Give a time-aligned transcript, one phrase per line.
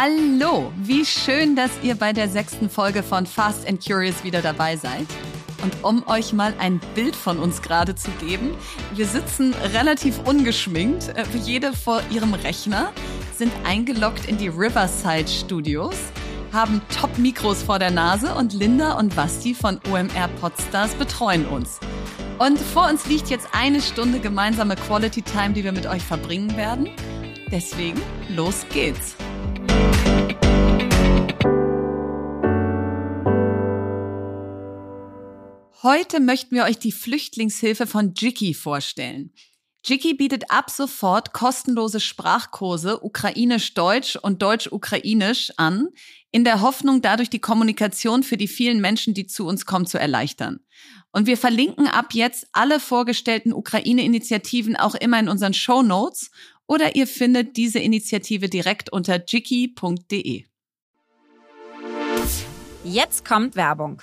[0.00, 4.76] Hallo, wie schön, dass ihr bei der sechsten Folge von Fast and Curious wieder dabei
[4.76, 5.08] seid.
[5.64, 8.54] Und um euch mal ein Bild von uns gerade zu geben,
[8.94, 12.92] wir sitzen relativ ungeschminkt, äh, jede vor ihrem Rechner,
[13.36, 15.96] sind eingeloggt in die Riverside Studios,
[16.52, 21.80] haben Top-Mikros vor der Nase und Linda und Basti von OMR Podstars betreuen uns.
[22.38, 26.56] Und vor uns liegt jetzt eine Stunde gemeinsame Quality Time, die wir mit euch verbringen
[26.56, 26.88] werden.
[27.50, 29.17] Deswegen, los geht's.
[35.84, 39.32] Heute möchten wir euch die Flüchtlingshilfe von Jiki vorstellen.
[39.84, 45.86] Jiki bietet ab sofort kostenlose Sprachkurse Ukrainisch-Deutsch und Deutsch-Ukrainisch an,
[46.32, 50.00] in der Hoffnung, dadurch die Kommunikation für die vielen Menschen, die zu uns kommen, zu
[50.00, 50.58] erleichtern.
[51.12, 56.32] Und wir verlinken ab jetzt alle vorgestellten Ukraine-Initiativen auch immer in unseren Show Notes
[56.66, 60.42] oder ihr findet diese Initiative direkt unter jiki.de.
[62.82, 64.02] Jetzt kommt Werbung.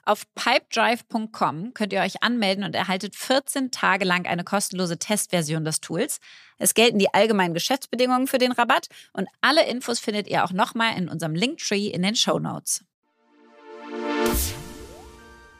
[0.03, 5.79] Auf pipedrive.com könnt ihr euch anmelden und erhaltet 14 Tage lang eine kostenlose Testversion des
[5.79, 6.19] Tools.
[6.57, 10.97] Es gelten die allgemeinen Geschäftsbedingungen für den Rabatt und alle Infos findet ihr auch nochmal
[10.97, 12.83] in unserem Linktree in den Show Notes.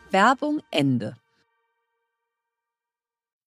[0.10, 1.16] Werbung Ende.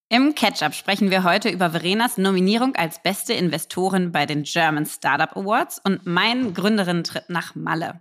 [0.09, 5.37] Im Catch-up sprechen wir heute über Verenas Nominierung als beste Investorin bei den German Startup
[5.37, 8.01] Awards und meinen Gründerinnen-Trip nach Malle.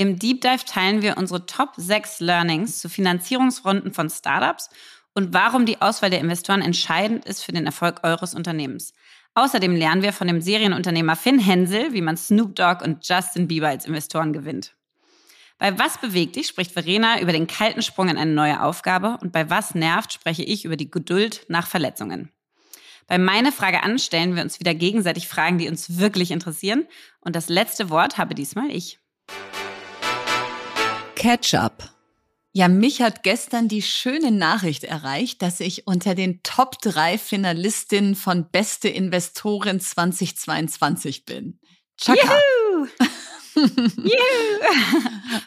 [0.00, 4.70] Im Deep Dive teilen wir unsere Top 6 Learnings zu Finanzierungsrunden von Startups
[5.12, 8.94] und warum die Auswahl der Investoren entscheidend ist für den Erfolg eures Unternehmens.
[9.34, 13.68] Außerdem lernen wir von dem Serienunternehmer Finn Hensel, wie man Snoop Dogg und Justin Bieber
[13.68, 14.74] als Investoren gewinnt.
[15.58, 19.32] Bei Was bewegt dich spricht Verena über den kalten Sprung in eine neue Aufgabe und
[19.32, 22.32] bei Was nervt spreche ich über die Geduld nach Verletzungen.
[23.06, 26.86] Bei meine Frage an stellen wir uns wieder gegenseitig Fragen, die uns wirklich interessieren
[27.20, 28.98] und das letzte Wort habe diesmal ich.
[31.20, 31.90] Catch-up.
[32.52, 38.14] Ja, mich hat gestern die schöne Nachricht erreicht, dass ich unter den Top 3 Finalistinnen
[38.14, 41.60] von Beste Investorin 2022 bin.
[41.98, 42.16] Chaka.
[42.74, 42.86] Juhu!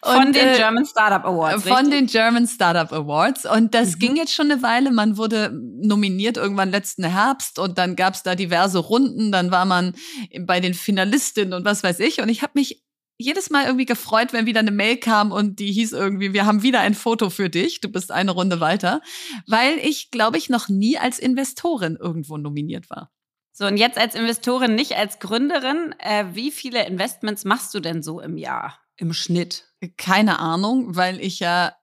[0.03, 1.63] von und, den äh, German Startup Awards.
[1.63, 1.91] Von richtig?
[1.91, 3.45] den German Startup Awards.
[3.45, 3.99] Und das mhm.
[3.99, 4.91] ging jetzt schon eine Weile.
[4.91, 9.31] Man wurde nominiert irgendwann letzten Herbst und dann gab es da diverse Runden.
[9.31, 9.95] Dann war man
[10.41, 12.21] bei den Finalistinnen und was weiß ich.
[12.21, 12.82] Und ich habe mich
[13.23, 16.63] jedes Mal irgendwie gefreut, wenn wieder eine Mail kam und die hieß irgendwie, wir haben
[16.63, 19.01] wieder ein Foto für dich, du bist eine Runde weiter,
[19.47, 23.11] weil ich, glaube ich, noch nie als Investorin irgendwo nominiert war.
[23.51, 28.01] So, und jetzt als Investorin, nicht als Gründerin, äh, wie viele Investments machst du denn
[28.01, 29.65] so im Jahr, im Schnitt?
[29.97, 31.73] Keine Ahnung, weil ich ja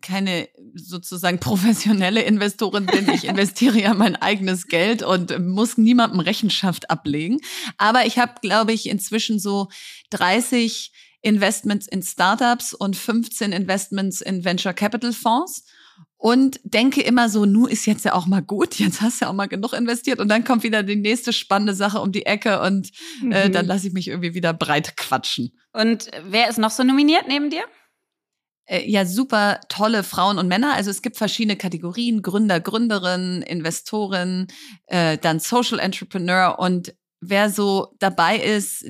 [0.00, 3.08] keine sozusagen professionelle Investorin bin.
[3.10, 7.38] Ich investiere ja mein eigenes Geld und muss niemandem Rechenschaft ablegen.
[7.78, 9.68] Aber ich habe, glaube ich, inzwischen so
[10.10, 10.92] 30
[11.22, 15.64] Investments in Startups und 15 Investments in Venture Capital Fonds
[16.22, 19.30] und denke immer so, nu ist jetzt ja auch mal gut, jetzt hast du ja
[19.30, 22.60] auch mal genug investiert und dann kommt wieder die nächste spannende Sache um die Ecke
[22.60, 22.90] und
[23.28, 23.52] äh, mhm.
[23.52, 25.52] dann lasse ich mich irgendwie wieder breit quatschen.
[25.72, 27.64] Und wer ist noch so nominiert neben dir?
[28.66, 30.74] Äh, ja super tolle Frauen und Männer.
[30.74, 34.46] Also es gibt verschiedene Kategorien, Gründer, Gründerin, Investorin,
[34.86, 38.84] äh, dann Social Entrepreneur und wer so dabei ist,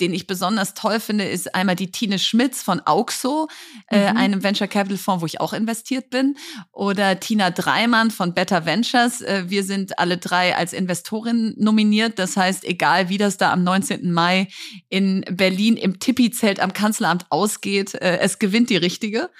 [0.00, 3.48] den ich besonders toll finde, ist einmal die Tine Schmitz von Auxo,
[3.88, 4.16] äh, mhm.
[4.16, 6.36] äh, einem Venture Capital Fonds, wo ich auch investiert bin,
[6.72, 9.20] oder Tina Dreimann von Better Ventures.
[9.20, 12.18] Äh, wir sind alle drei als Investorin nominiert.
[12.18, 14.12] Das heißt, egal wie das da am 19.
[14.12, 14.48] Mai
[14.88, 19.30] in Berlin im Tippi-Zelt am Kanzleramt ausgeht, äh, es gewinnt die richtige.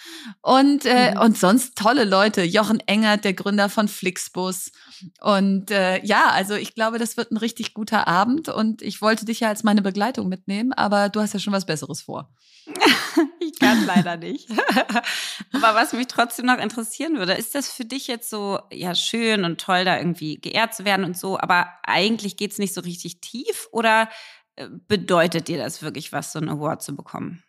[0.42, 1.20] Und, äh, mhm.
[1.20, 2.42] und sonst tolle Leute.
[2.42, 4.72] Jochen Engert, der Gründer von Flixbus.
[5.20, 9.24] Und äh, ja, also ich glaube, das wird ein richtig guter Abend und ich wollte
[9.24, 12.32] dich ja als meine Begleitung mitnehmen, aber du hast ja schon was Besseres vor.
[13.40, 14.48] ich kann leider nicht.
[15.52, 19.44] aber was mich trotzdem noch interessieren würde, ist das für dich jetzt so, ja, schön
[19.44, 22.80] und toll, da irgendwie geehrt zu werden und so, aber eigentlich geht es nicht so
[22.80, 24.08] richtig tief oder
[24.56, 27.42] äh, bedeutet dir das wirklich was, so einen Award zu bekommen?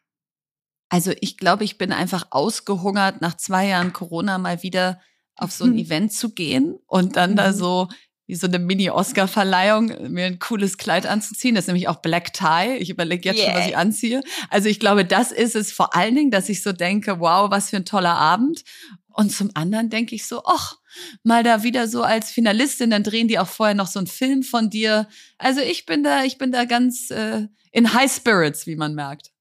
[0.89, 4.99] Also ich glaube, ich bin einfach ausgehungert, nach zwei Jahren Corona mal wieder
[5.35, 5.77] auf so ein mhm.
[5.85, 7.35] Event zu gehen und dann mhm.
[7.37, 7.87] da so
[8.31, 11.53] wie so eine Mini-Oscar-Verleihung, mir ein cooles Kleid anzuziehen.
[11.53, 12.77] Das ist nämlich auch Black Tie.
[12.79, 13.47] Ich überlege jetzt yeah.
[13.47, 14.23] schon, was ich anziehe.
[14.49, 17.71] Also ich glaube, das ist es vor allen Dingen, dass ich so denke, wow, was
[17.71, 18.63] für ein toller Abend.
[19.09, 20.77] Und zum anderen denke ich so, ach,
[21.23, 24.43] mal da wieder so als Finalistin, dann drehen die auch vorher noch so einen Film
[24.43, 25.09] von dir.
[25.37, 29.31] Also ich bin da, ich bin da ganz äh, in High Spirits, wie man merkt.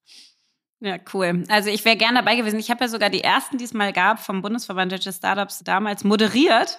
[0.81, 1.45] Ja, cool.
[1.47, 2.59] Also ich wäre gerne dabei gewesen.
[2.59, 6.03] Ich habe ja sogar die ersten, die es mal gab, vom Bundesverband Deutsche Startups damals
[6.03, 6.77] moderiert.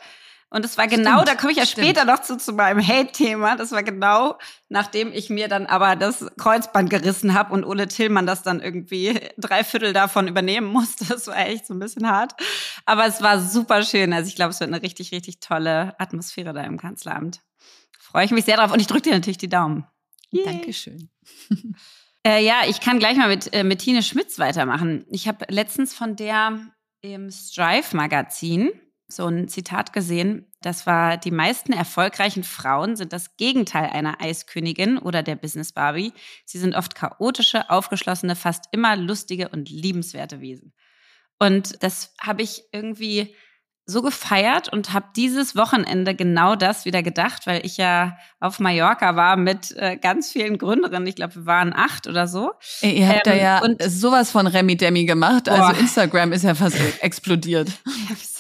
[0.52, 1.87] Und es war genau, stimmt, da komme ich ja stimmt.
[1.87, 3.56] später noch zu, zu meinem Hate-Thema.
[3.56, 4.38] Das war genau,
[4.69, 9.19] nachdem ich mir dann aber das Kreuzband gerissen habe und Ole Tillmann das dann irgendwie
[9.38, 11.06] drei Viertel davon übernehmen musste.
[11.06, 12.34] Das war echt so ein bisschen hart.
[12.84, 14.12] Aber es war super schön.
[14.12, 17.40] Also ich glaube, es wird eine richtig, richtig tolle Atmosphäre da im Kanzleramt.
[17.99, 19.87] Freue ich mich sehr drauf und ich drücke dir natürlich die Daumen.
[20.32, 20.44] Yay.
[20.44, 21.08] Dankeschön.
[22.26, 25.06] äh, ja, ich kann gleich mal mit, äh, mit Tine Schmitz weitermachen.
[25.08, 26.58] Ich habe letztens von der
[27.00, 28.70] im Strive-Magazin
[29.17, 30.47] so ein Zitat gesehen.
[30.61, 36.12] Das war, die meisten erfolgreichen Frauen sind das Gegenteil einer Eiskönigin oder der Business Barbie.
[36.44, 40.73] Sie sind oft chaotische, aufgeschlossene, fast immer lustige und liebenswerte Wesen.
[41.38, 43.35] Und das habe ich irgendwie
[43.84, 49.17] so gefeiert und habe dieses Wochenende genau das wieder gedacht, weil ich ja auf Mallorca
[49.17, 51.06] war mit äh, ganz vielen Gründerinnen.
[51.06, 52.52] Ich glaube, wir waren acht oder so.
[52.81, 55.49] Ihr habt ähm, da ja und sowas von Remi Demi gemacht.
[55.49, 55.69] Also boah.
[55.70, 57.70] Also Instagram ist ja fast explodiert.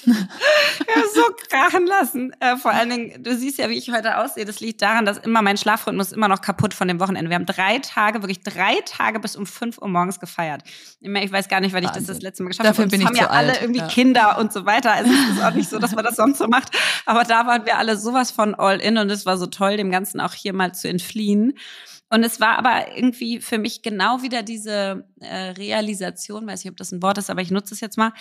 [0.04, 2.32] Wir haben so krachen lassen.
[2.40, 4.44] Äh, vor allen Dingen, du siehst ja, wie ich heute aussehe.
[4.44, 7.30] Das liegt daran, dass immer mein Schlafrhythmus immer noch kaputt von dem Wochenende.
[7.30, 10.62] Wir haben drei Tage, wirklich drei Tage bis um fünf Uhr morgens gefeiert.
[11.00, 12.86] Ich weiß gar nicht, weil ich das das letzte Mal geschafft Dafür habe.
[12.86, 13.50] Und bin ich haben ja alt.
[13.50, 13.88] alle irgendwie ja.
[13.88, 14.92] Kinder und so weiter.
[14.92, 16.70] Also ist auch nicht so, dass man das sonst so macht.
[17.06, 19.90] Aber da waren wir alle sowas von all in und es war so toll, dem
[19.90, 21.54] Ganzen auch hier mal zu entfliehen.
[22.12, 26.76] Und es war aber irgendwie für mich genau wieder diese äh, Realisation, weiß nicht, ob
[26.76, 28.12] das ein Wort ist, aber ich nutze es jetzt mal.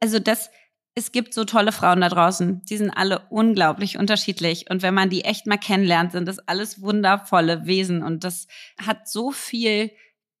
[0.00, 0.50] Also das,
[0.96, 2.62] es gibt so tolle Frauen da draußen.
[2.62, 4.68] Die sind alle unglaublich unterschiedlich.
[4.68, 8.02] Und wenn man die echt mal kennenlernt, sind das alles wundervolle Wesen.
[8.02, 8.48] Und das
[8.84, 9.92] hat so viel,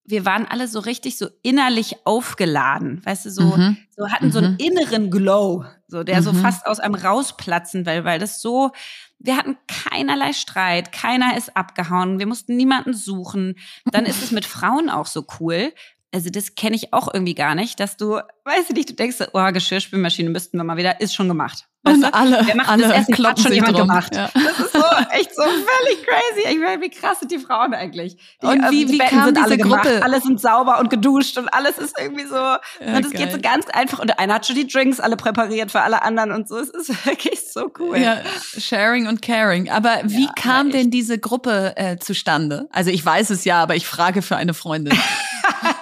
[0.06, 3.04] wir waren alle so richtig so innerlich aufgeladen.
[3.04, 3.76] Weißt du, so, mhm.
[3.90, 4.58] so hatten so einen mhm.
[4.58, 6.24] inneren Glow, so, der mhm.
[6.24, 8.70] so fast aus einem rausplatzen will, weil das so,
[9.18, 13.56] wir hatten keinerlei Streit, keiner ist abgehauen, wir mussten niemanden suchen.
[13.90, 15.72] Dann ist es mit Frauen auch so cool,
[16.16, 18.14] also das kenne ich auch irgendwie gar nicht, dass du,
[18.44, 21.68] weißt du nicht, du denkst, oh, Geschirrspülmaschine müssten wir mal wieder, ist schon gemacht.
[21.82, 23.26] Weißt und alle, Wer macht alle das Essen?
[23.26, 23.86] Hat schon jemand drum.
[23.86, 24.16] gemacht.
[24.16, 24.30] Ja.
[24.32, 26.54] Das ist so echt so völlig crazy.
[26.54, 28.16] Ich meine, wie krass sind die Frauen eigentlich?
[28.42, 29.88] Die, und wie, die wie Betten kam sind diese alle Gruppe?
[29.88, 32.34] Gemacht, alle sind sauber und geduscht und alles ist irgendwie so.
[32.34, 33.98] Ja, und es geht so ganz einfach.
[33.98, 36.56] Und einer hat schon die Drinks alle präpariert für alle anderen und so.
[36.56, 37.98] Es ist wirklich so cool.
[37.98, 38.22] Ja,
[38.58, 39.70] sharing und caring.
[39.70, 42.68] Aber wie ja, kam denn diese Gruppe äh, zustande?
[42.72, 44.98] Also ich weiß es ja, aber ich frage für eine Freundin.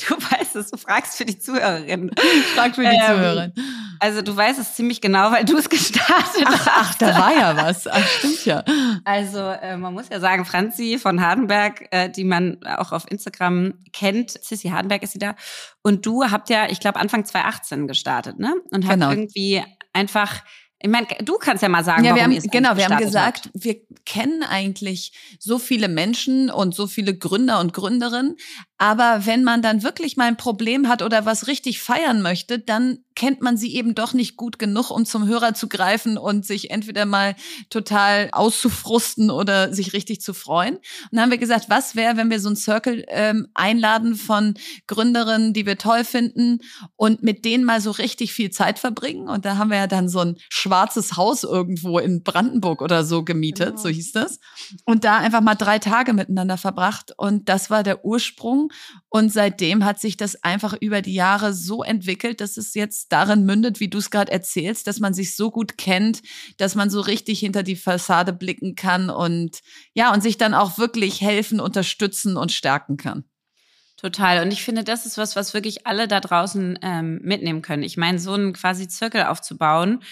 [0.07, 2.11] du weißt es, du fragst für die Zuhörerin.
[2.15, 3.53] Ich frag für die ähm, Zuhörerin.
[3.99, 6.69] Also du weißt es ziemlich genau, weil du es gestartet ach, hast.
[6.69, 7.87] Ach, da war ja was.
[7.87, 8.63] Ach, stimmt ja.
[9.03, 13.73] Also äh, man muss ja sagen, Franzi von Hardenberg, äh, die man auch auf Instagram
[13.93, 15.35] kennt, Sissy Hardenberg ist sie da.
[15.81, 18.53] Und du habt ja, ich glaube, Anfang 2018 gestartet, ne?
[18.71, 19.09] Und habt genau.
[19.09, 20.43] irgendwie einfach
[20.79, 23.45] ich meine, du kannst ja mal sagen, ja, warum wir haben, genau, wir haben gesagt,
[23.45, 23.51] hat.
[23.53, 28.37] wir kennen eigentlich so viele Menschen und so viele Gründer und Gründerinnen,
[28.77, 32.99] aber wenn man dann wirklich mal ein Problem hat oder was richtig feiern möchte, dann
[33.15, 36.69] kennt man sie eben doch nicht gut genug, um zum Hörer zu greifen und sich
[36.69, 37.35] entweder mal
[37.71, 40.75] total auszufrusten oder sich richtig zu freuen.
[40.75, 44.53] Und dann haben wir gesagt, was wäre, wenn wir so einen Circle ähm, einladen von
[44.85, 46.59] Gründerinnen, die wir toll finden
[46.95, 49.27] und mit denen mal so richtig viel Zeit verbringen.
[49.27, 53.23] Und da haben wir ja dann so ein schwarzes Haus irgendwo in Brandenburg oder so
[53.23, 53.81] gemietet, genau.
[53.81, 54.39] so hieß das.
[54.85, 57.13] Und da einfach mal drei Tage miteinander verbracht.
[57.17, 58.66] Und das war der Ursprung.
[59.09, 63.45] Und seitdem hat sich das einfach über die Jahre so entwickelt, dass es jetzt darin
[63.45, 66.21] mündet, wie du es gerade erzählst, dass man sich so gut kennt,
[66.57, 69.59] dass man so richtig hinter die Fassade blicken kann und
[69.93, 73.23] ja, und sich dann auch wirklich helfen, unterstützen und stärken kann.
[73.97, 74.43] Total.
[74.43, 77.81] Und ich finde, das ist was, was wirklich alle da draußen ähm, mitnehmen können.
[77.81, 80.03] Ich meine, so einen quasi Zirkel aufzubauen,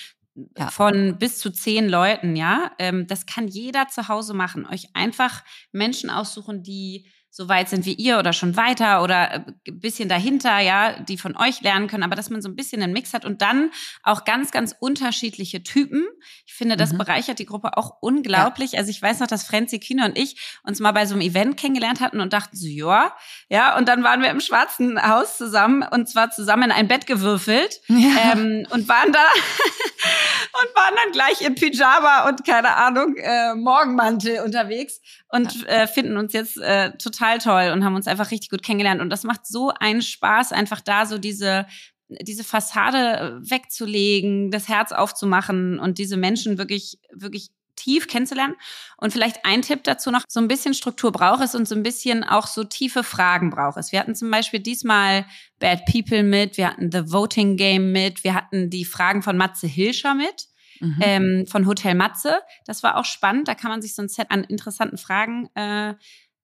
[0.58, 0.70] ja.
[0.70, 4.66] von bis zu zehn Leuten, ja, ähm, das kann jeder zu Hause machen.
[4.66, 9.56] Euch einfach Menschen aussuchen, die so weit sind wie ihr oder schon weiter oder ein
[9.66, 12.82] äh, bisschen dahinter, ja, die von euch lernen können, aber dass man so ein bisschen
[12.82, 13.72] einen Mix hat und dann
[14.04, 16.06] auch ganz, ganz unterschiedliche Typen.
[16.46, 17.00] Ich finde, das mhm.
[17.00, 18.72] bereichert die Gruppe auch unglaublich.
[18.72, 18.80] Ja.
[18.80, 21.58] Also ich weiß noch, dass Frenzy Kino und ich uns mal bei so einem Event
[21.58, 23.14] kennengelernt hatten und dachten so, ja,
[23.50, 27.06] ja, und dann waren wir im Schwarzen Haus zusammen und zwar zusammen in ein Bett
[27.06, 28.32] gewürfelt ja.
[28.32, 29.20] ähm, und waren da
[30.62, 36.16] und waren dann gleich im Pyjama und keine Ahnung, äh, Morgenmantel unterwegs und äh, finden
[36.16, 39.02] uns jetzt äh, total toll und haben uns einfach richtig gut kennengelernt.
[39.02, 41.66] Und das macht so einen Spaß, einfach da so diese
[42.08, 48.56] diese Fassade äh, wegzulegen, das Herz aufzumachen und diese Menschen wirklich, wirklich tief kennenzulernen.
[48.98, 51.84] Und vielleicht ein Tipp dazu noch, so ein bisschen Struktur braucht es und so ein
[51.84, 53.92] bisschen auch so tiefe Fragen braucht es.
[53.92, 55.26] Wir hatten zum Beispiel diesmal
[55.60, 59.68] Bad People mit, wir hatten The Voting Game mit, wir hatten die Fragen von Matze
[59.68, 60.48] Hilscher mit
[60.80, 61.00] mhm.
[61.02, 62.40] ähm, von Hotel Matze.
[62.66, 63.48] Das war auch spannend.
[63.48, 65.96] Da kann man sich so ein Set an interessanten Fragen äh,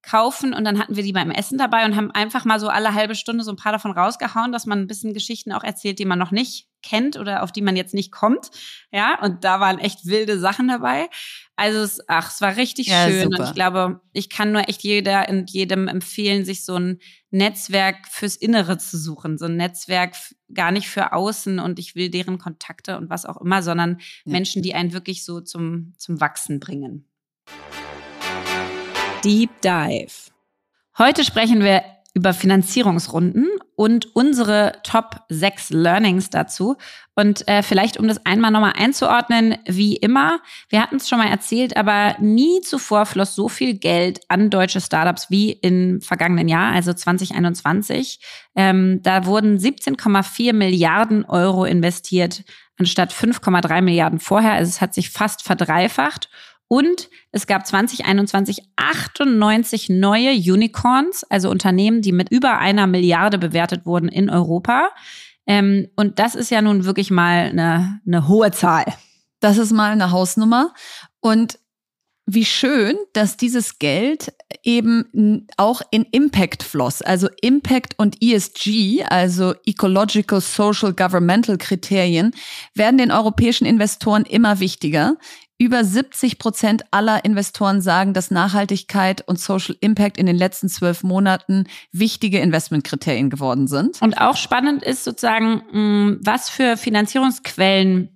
[0.03, 2.93] kaufen und dann hatten wir die beim Essen dabei und haben einfach mal so alle
[2.93, 6.05] halbe Stunde so ein paar davon rausgehauen, dass man ein bisschen Geschichten auch erzählt, die
[6.05, 8.49] man noch nicht kennt oder auf die man jetzt nicht kommt.
[8.91, 11.09] Ja, und da waren echt wilde Sachen dabei.
[11.55, 13.39] Also es, ach, es war richtig ja, schön super.
[13.43, 18.07] und ich glaube, ich kann nur echt jeder und jedem empfehlen, sich so ein Netzwerk
[18.09, 20.15] fürs Innere zu suchen, so ein Netzwerk
[20.53, 24.33] gar nicht für außen und ich will deren Kontakte und was auch immer, sondern ja.
[24.33, 27.07] Menschen, die einen wirklich so zum zum Wachsen bringen.
[29.23, 30.31] Deep Dive.
[30.97, 36.75] Heute sprechen wir über Finanzierungsrunden und unsere Top 6 Learnings dazu.
[37.15, 41.29] Und äh, vielleicht, um das einmal nochmal einzuordnen, wie immer, wir hatten es schon mal
[41.29, 46.73] erzählt, aber nie zuvor floss so viel Geld an deutsche Startups wie im vergangenen Jahr,
[46.73, 48.19] also 2021.
[48.55, 52.43] Ähm, da wurden 17,4 Milliarden Euro investiert,
[52.77, 54.53] anstatt 5,3 Milliarden vorher.
[54.53, 56.29] Also es hat sich fast verdreifacht.
[56.71, 63.85] Und es gab 2021 98 neue Unicorns, also Unternehmen, die mit über einer Milliarde bewertet
[63.85, 64.91] wurden in Europa.
[65.45, 68.85] Ähm, und das ist ja nun wirklich mal eine, eine hohe Zahl.
[69.41, 70.73] Das ist mal eine Hausnummer.
[71.19, 71.59] Und
[72.25, 74.31] wie schön, dass dieses Geld
[74.63, 82.33] eben auch in Impact floss, also Impact und ESG, also Ecological, Social, Governmental Kriterien,
[82.73, 85.17] werden den europäischen Investoren immer wichtiger.
[85.61, 91.03] Über 70 Prozent aller Investoren sagen, dass Nachhaltigkeit und Social Impact in den letzten zwölf
[91.03, 94.01] Monaten wichtige Investmentkriterien geworden sind.
[94.01, 98.09] Und auch spannend ist sozusagen, mm, was für Finanzierungsquellen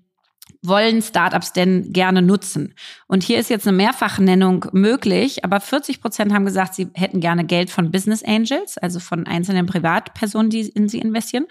[0.64, 2.74] wollen Startups denn gerne nutzen?
[3.06, 7.46] Und hier ist jetzt eine Mehrfachnennung möglich, aber 40 Prozent haben gesagt, sie hätten gerne
[7.46, 11.46] Geld von Business Angels, also von einzelnen Privatpersonen, die in sie investieren.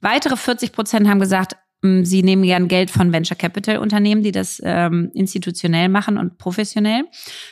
[0.00, 4.60] Weitere 40 Prozent haben gesagt, sie nehmen gern Geld von Venture Capital Unternehmen, die das
[4.64, 7.04] ähm, institutionell machen und professionell.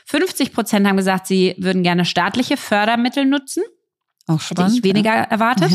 [0.07, 3.63] 50 Prozent haben gesagt, sie würden gerne staatliche Fördermittel nutzen.
[4.29, 4.77] Auch spannend.
[4.77, 5.23] Hätte ich weniger ja.
[5.23, 5.73] erwartet.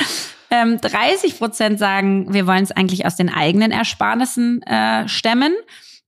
[0.50, 5.52] ähm, 30 Prozent sagen, wir wollen es eigentlich aus den eigenen Ersparnissen äh, stemmen.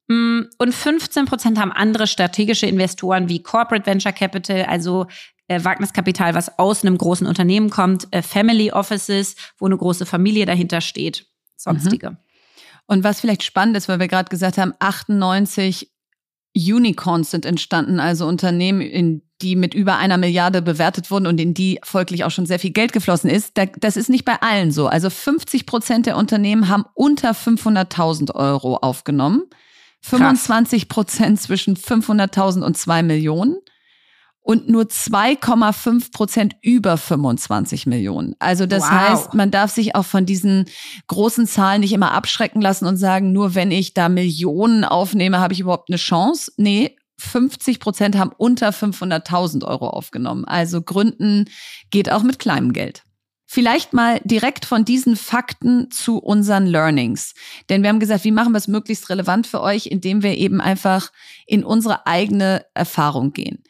[0.09, 5.07] Mm, und 15 Prozent haben andere strategische Investoren wie Corporate Venture Capital, also
[5.47, 10.45] äh, Wagniskapital, was aus einem großen Unternehmen kommt, äh, Family Offices, wo eine große Familie
[10.45, 11.27] dahinter steht
[11.65, 12.11] sonstige.
[12.11, 12.17] Mhm.
[12.87, 15.91] Und was vielleicht spannend ist, weil wir gerade gesagt haben, 98
[16.57, 21.55] Unicorns sind entstanden, also Unternehmen, in die mit über einer Milliarde bewertet wurden und in
[21.55, 23.55] die folglich auch schon sehr viel Geld geflossen ist.
[23.81, 24.87] Das ist nicht bei allen so.
[24.87, 29.43] Also 50 Prozent der Unternehmen haben unter 500.000 Euro aufgenommen.
[30.03, 33.57] 25 Prozent zwischen 500.000 und 2 Millionen
[34.45, 38.37] und nur 2,5 Prozent über 25 Millionen.
[38.39, 38.91] Also das wow.
[38.91, 40.67] heißt, man darf sich auch von diesen
[41.09, 45.55] großen Zahlen nicht immer abschrecken lassen und sagen, nur wenn ich da Millionen aufnehme, habe
[45.55, 46.53] ich überhaupt eine Chance.
[46.59, 50.45] Nee, 50 Prozent haben unter 500.000 Euro aufgenommen.
[50.45, 51.47] Also Gründen
[51.91, 53.03] geht auch mit kleinem Geld.
[53.47, 57.33] Vielleicht mal direkt von diesen Fakten zu unseren Learnings.
[57.71, 60.61] Denn wir haben gesagt, wie machen wir es möglichst relevant für euch, indem wir eben
[60.61, 61.13] einfach
[61.47, 63.63] in unsere eigene Erfahrung gehen.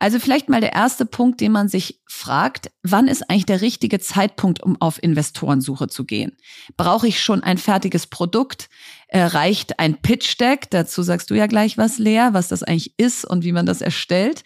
[0.00, 4.00] Also vielleicht mal der erste Punkt, den man sich fragt, wann ist eigentlich der richtige
[4.00, 6.38] Zeitpunkt, um auf Investorensuche zu gehen?
[6.78, 8.70] Brauche ich schon ein fertiges Produkt?
[9.08, 10.70] Äh, reicht ein Pitch Deck?
[10.70, 13.82] Dazu sagst du ja gleich was, Lea, was das eigentlich ist und wie man das
[13.82, 14.42] erstellt.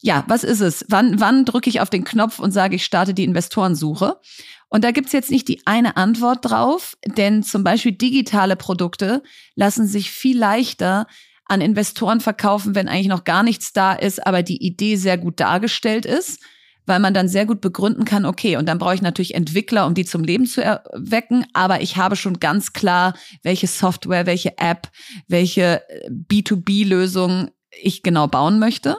[0.00, 0.84] Ja, was ist es?
[0.88, 4.20] Wann, wann drücke ich auf den Knopf und sage, ich starte die Investorensuche?
[4.68, 9.22] Und da gibt's jetzt nicht die eine Antwort drauf, denn zum Beispiel digitale Produkte
[9.56, 11.08] lassen sich viel leichter
[11.52, 15.38] an Investoren verkaufen, wenn eigentlich noch gar nichts da ist, aber die Idee sehr gut
[15.38, 16.40] dargestellt ist,
[16.86, 19.94] weil man dann sehr gut begründen kann, okay, und dann brauche ich natürlich Entwickler, um
[19.94, 24.88] die zum Leben zu erwecken, aber ich habe schon ganz klar, welche Software, welche App,
[25.28, 28.96] welche äh, B2B-Lösung ich genau bauen möchte.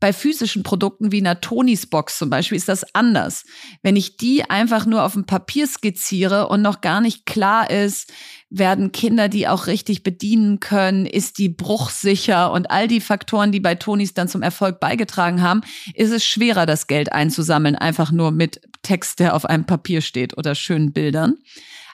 [0.00, 3.44] Bei physischen Produkten wie einer Tonys Box zum Beispiel ist das anders.
[3.82, 8.12] Wenn ich die einfach nur auf dem Papier skizziere und noch gar nicht klar ist,
[8.58, 13.60] werden Kinder die auch richtig bedienen können, ist die bruchsicher und all die Faktoren, die
[13.60, 15.62] bei Tonys dann zum Erfolg beigetragen haben,
[15.94, 20.36] ist es schwerer, das Geld einzusammeln, einfach nur mit Text, der auf einem Papier steht
[20.36, 21.36] oder schönen Bildern.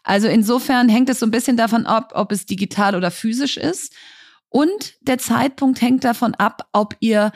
[0.04, 3.94] Also insofern hängt es so ein bisschen davon ab, ob es digital oder physisch ist.
[4.48, 7.32] Und der Zeitpunkt hängt davon ab, ob ihr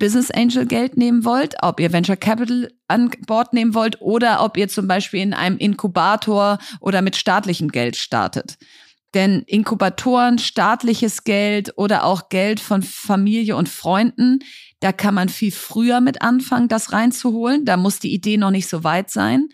[0.00, 4.56] Business Angel Geld nehmen wollt, ob ihr Venture Capital an Bord nehmen wollt oder ob
[4.56, 8.58] ihr zum Beispiel in einem Inkubator oder mit staatlichem Geld startet.
[9.14, 14.40] Denn Inkubatoren, staatliches Geld oder auch Geld von Familie und Freunden,
[14.80, 17.64] da kann man viel früher mit anfangen, das reinzuholen.
[17.64, 19.48] Da muss die Idee noch nicht so weit sein.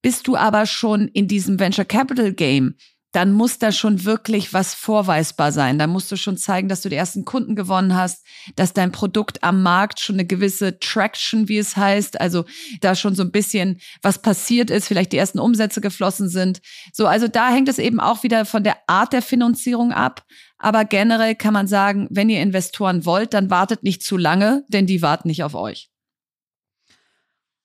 [0.00, 2.76] Bist du aber schon in diesem Venture Capital Game,
[3.14, 5.78] dann muss da schon wirklich was vorweisbar sein.
[5.78, 9.44] Da musst du schon zeigen, dass du die ersten Kunden gewonnen hast, dass dein Produkt
[9.44, 12.44] am Markt schon eine gewisse Traction, wie es heißt, also
[12.80, 16.60] da schon so ein bisschen was passiert ist, vielleicht die ersten Umsätze geflossen sind.
[16.92, 20.24] So, also da hängt es eben auch wieder von der Art der Finanzierung ab.
[20.58, 24.86] Aber generell kann man sagen, wenn ihr Investoren wollt, dann wartet nicht zu lange, denn
[24.86, 25.93] die warten nicht auf euch.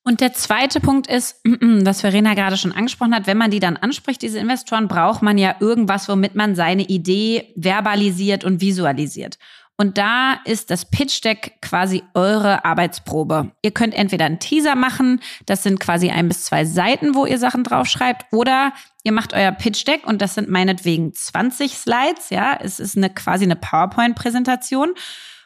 [0.10, 3.78] Und der zweite Punkt ist, was Verena gerade schon angesprochen hat, wenn man die dann
[3.78, 9.38] anspricht, diese Investoren, braucht man ja irgendwas, womit man seine Idee verbalisiert und visualisiert.
[9.78, 13.51] Und da ist das Pitch Deck quasi eure Arbeitsprobe.
[13.62, 17.38] Ihr könnt entweder einen Teaser machen, das sind quasi ein bis zwei Seiten, wo ihr
[17.38, 18.74] Sachen draufschreibt, oder
[19.04, 23.12] ihr macht euer Pitch Deck und das sind meinetwegen 20 Slides, ja, es ist eine
[23.12, 24.89] quasi eine PowerPoint Präsentation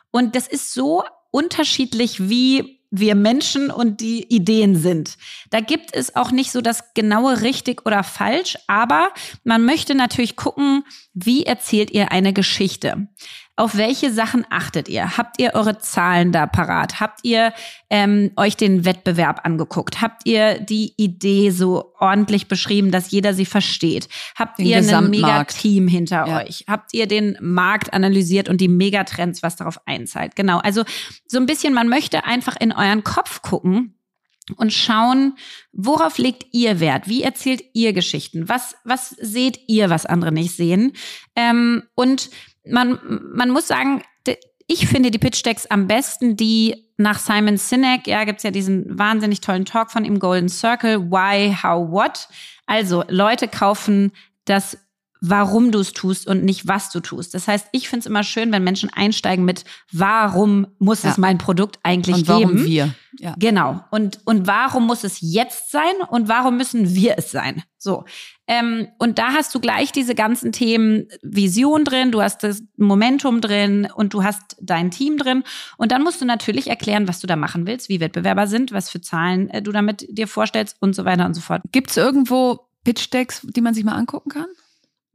[0.10, 5.17] und das ist so unterschiedlich wie wir Menschen und die Ideen sind.
[5.50, 9.09] Da gibt es auch nicht so das genaue richtig oder falsch, aber
[9.43, 10.83] man möchte natürlich gucken,
[11.15, 13.07] wie erzählt ihr eine Geschichte.
[13.55, 15.15] Auf welche Sachen achtet ihr?
[15.15, 17.00] Habt ihr eure Zahlen da parat?
[17.00, 17.53] Habt ihr
[17.91, 20.01] ähm, euch den Wettbewerb angeguckt?
[20.01, 24.10] Habt ihr die Idee so ordentlich beschrieben, dass jeder sie versteht?
[24.36, 26.41] Habt den ihr ein Megateam hinter ja.
[26.41, 26.65] euch?
[26.67, 30.36] Habt ihr den Markt analysiert und die Megatrends, was darauf einzahlt?
[30.36, 30.57] Genau.
[30.57, 30.83] Also
[31.27, 34.00] so ein bisschen, man möchte einfach in euren Kopf gucken
[34.57, 35.37] und schauen,
[35.72, 37.07] worauf legt ihr Wert?
[37.07, 38.50] Wie erzählt ihr Geschichten?
[38.50, 40.94] Was, was seht ihr, was andere nicht sehen?
[41.35, 42.29] Ähm, und
[42.65, 42.99] man,
[43.33, 44.03] man muss sagen,
[44.67, 48.97] ich finde die Pitch Decks am besten, die nach Simon Sinek, ja, gibt's ja diesen
[48.97, 52.27] wahnsinnig tollen Talk von ihm, Golden Circle, Why, How, What.
[52.65, 54.11] Also Leute kaufen
[54.45, 54.77] das
[55.25, 57.33] warum du es tust und nicht was du tust.
[57.33, 61.12] Das heißt, ich finde es immer schön, wenn Menschen einsteigen mit, warum muss ja.
[61.12, 62.66] es mein Produkt eigentlich und warum geben?
[62.66, 62.96] wir.
[63.20, 63.33] Ja.
[63.40, 63.86] Genau.
[63.90, 67.64] Und, und warum muss es jetzt sein und warum müssen wir es sein?
[67.77, 68.03] So.
[68.48, 73.40] Ähm, und da hast du gleich diese ganzen Themen Vision drin, du hast das Momentum
[73.40, 75.46] drin und du hast dein Team drin.
[75.77, 78.90] Und dann musst du natürlich erklären, was du da machen willst, wie Wettbewerber sind, was
[78.90, 81.62] für Zahlen äh, du damit dir vorstellst und so weiter und so fort.
[81.72, 84.48] Gibt es irgendwo Pitch-Decks, die man sich mal angucken kann?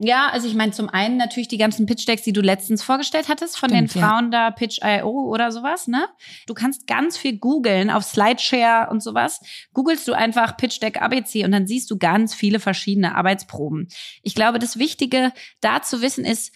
[0.01, 3.57] Ja, also ich meine zum einen natürlich die ganzen Pitch-Decks, die du letztens vorgestellt hattest
[3.57, 4.49] von Stimmt, den Frauen ja.
[4.49, 6.07] da, Pitch.io oder sowas, ne?
[6.47, 9.41] Du kannst ganz viel googeln auf Slideshare und sowas.
[9.73, 13.89] Googlest du einfach Pitch-Deck ABC und dann siehst du ganz viele verschiedene Arbeitsproben.
[14.23, 16.53] Ich glaube, das Wichtige da zu wissen ist,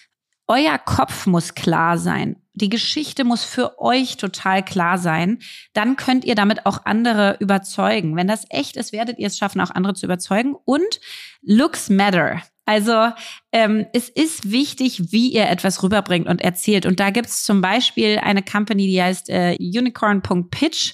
[0.53, 2.35] euer Kopf muss klar sein.
[2.53, 5.39] Die Geschichte muss für euch total klar sein.
[5.73, 8.15] Dann könnt ihr damit auch andere überzeugen.
[8.15, 10.55] Wenn das echt ist, werdet ihr es schaffen, auch andere zu überzeugen.
[10.65, 10.99] Und
[11.41, 12.43] Looks matter.
[12.65, 13.09] Also
[13.51, 16.85] ähm, es ist wichtig, wie ihr etwas rüberbringt und erzählt.
[16.85, 20.93] Und da gibt es zum Beispiel eine Company, die heißt äh, unicorn.pitch.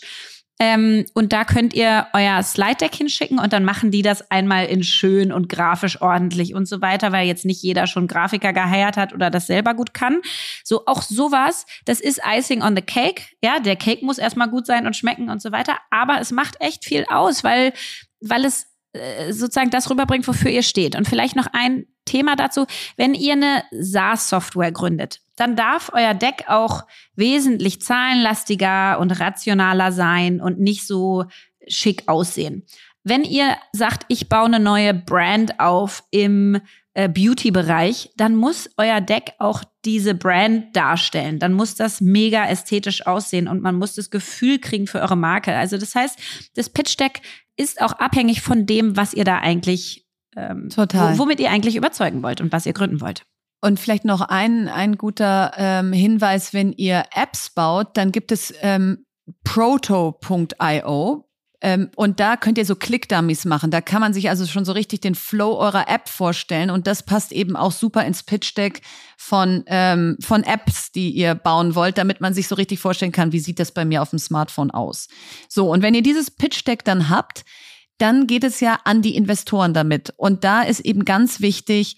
[0.62, 4.66] Ähm, und da könnt ihr euer Slide Deck hinschicken und dann machen die das einmal
[4.66, 8.98] in schön und grafisch ordentlich und so weiter, weil jetzt nicht jeder schon Grafiker geheiert
[8.98, 10.20] hat oder das selber gut kann.
[10.66, 13.24] So auch sowas, das ist Icing on the Cake.
[13.42, 15.78] Ja, der Cake muss erstmal gut sein und schmecken und so weiter.
[15.92, 17.72] Aber es macht echt viel aus, weil,
[18.20, 20.98] weil es äh, sozusagen das rüberbringt, wofür ihr steht.
[20.98, 22.66] Und vielleicht noch ein Thema dazu.
[22.98, 30.42] Wenn ihr eine SaaS-Software gründet, dann darf euer Deck auch wesentlich zahlenlastiger und rationaler sein
[30.42, 31.26] und nicht so
[31.68, 32.66] schick aussehen.
[33.04, 36.60] Wenn ihr sagt, ich baue eine neue Brand auf im
[36.94, 41.40] äh, Beauty-Bereich, dann muss euer Deck auch diese Brand darstellen.
[41.40, 45.56] Dann muss das mega ästhetisch aussehen und man muss das Gefühl kriegen für eure Marke.
[45.56, 46.20] Also das heißt,
[46.56, 47.22] das Pitch-Deck
[47.56, 51.18] ist auch abhängig von dem, was ihr da eigentlich, ähm, Total.
[51.18, 53.26] womit ihr eigentlich überzeugen wollt und was ihr gründen wollt.
[53.62, 58.54] Und vielleicht noch ein, ein guter ähm, Hinweis, wenn ihr Apps baut, dann gibt es
[58.62, 59.06] ähm,
[59.44, 61.26] proto.io.
[61.62, 63.70] Ähm, und da könnt ihr so Click-Dummies machen.
[63.70, 66.70] Da kann man sich also schon so richtig den Flow eurer App vorstellen.
[66.70, 68.82] Und das passt eben auch super ins Pitch-Deck
[69.18, 73.34] von, ähm, von Apps, die ihr bauen wollt, damit man sich so richtig vorstellen kann,
[73.34, 75.10] wie sieht das bei mir auf dem Smartphone aus.
[75.50, 77.44] So, und wenn ihr dieses Pitch-Deck dann habt,
[77.98, 80.14] dann geht es ja an die Investoren damit.
[80.16, 81.98] Und da ist eben ganz wichtig,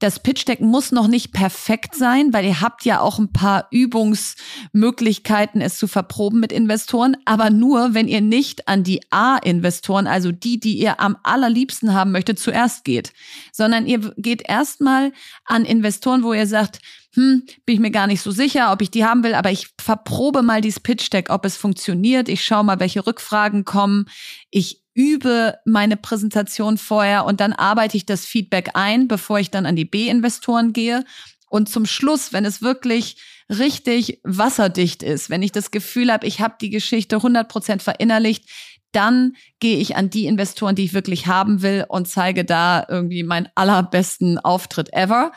[0.00, 5.60] das Pitch-Deck muss noch nicht perfekt sein, weil ihr habt ja auch ein paar Übungsmöglichkeiten,
[5.60, 10.58] es zu verproben mit Investoren, aber nur, wenn ihr nicht an die A-Investoren, also die,
[10.58, 13.12] die ihr am allerliebsten haben möchtet, zuerst geht,
[13.52, 15.12] sondern ihr geht erstmal
[15.44, 16.80] an Investoren, wo ihr sagt,
[17.14, 19.68] hm, bin ich mir gar nicht so sicher, ob ich die haben will, aber ich
[19.78, 22.28] verprobe mal dieses Pitch-Deck, ob es funktioniert.
[22.28, 24.06] Ich schaue mal, welche Rückfragen kommen.
[24.50, 29.66] Ich übe meine Präsentation vorher und dann arbeite ich das Feedback ein, bevor ich dann
[29.66, 31.04] an die B-Investoren gehe.
[31.48, 33.16] Und zum Schluss, wenn es wirklich
[33.48, 38.48] richtig wasserdicht ist, wenn ich das Gefühl habe, ich habe die Geschichte 100% verinnerlicht,
[38.92, 43.22] dann gehe ich an die Investoren, die ich wirklich haben will und zeige da irgendwie
[43.22, 45.32] meinen allerbesten Auftritt ever.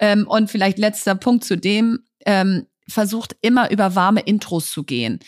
[0.00, 5.20] Ähm, und vielleicht letzter Punkt zu dem, ähm, versucht immer über warme Intros zu gehen.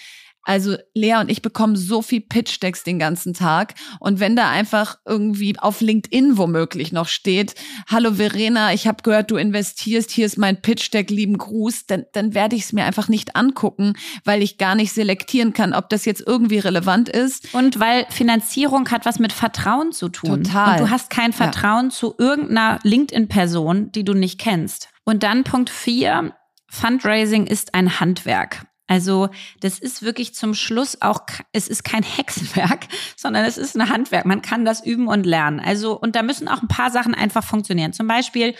[0.47, 3.75] Also Lea und ich bekommen so viel Pitch-Decks den ganzen Tag.
[3.99, 7.57] Und wenn da einfach irgendwie auf LinkedIn womöglich noch steht,
[7.89, 12.33] hallo Verena, ich habe gehört, du investierst, hier ist mein Pitch-Deck, lieben Gruß, dann, dann
[12.33, 16.05] werde ich es mir einfach nicht angucken, weil ich gar nicht selektieren kann, ob das
[16.05, 17.53] jetzt irgendwie relevant ist.
[17.53, 20.45] Und weil Finanzierung hat was mit Vertrauen zu tun.
[20.45, 20.75] Total.
[20.75, 21.91] Und du hast kein Vertrauen ja.
[21.91, 24.91] zu irgendeiner LinkedIn-Person, die du nicht kennst.
[25.05, 26.37] Und dann Punkt vier,
[26.69, 28.67] Fundraising ist ein Handwerk.
[28.87, 29.29] Also
[29.61, 31.20] das ist wirklich zum Schluss auch,
[31.53, 34.27] es ist kein Hexenwerk, sondern es ist ein Handwerk.
[34.27, 35.61] Man kann das üben und lernen.
[35.61, 37.92] Also, und da müssen auch ein paar Sachen einfach funktionieren.
[37.92, 38.55] Zum Beispiel,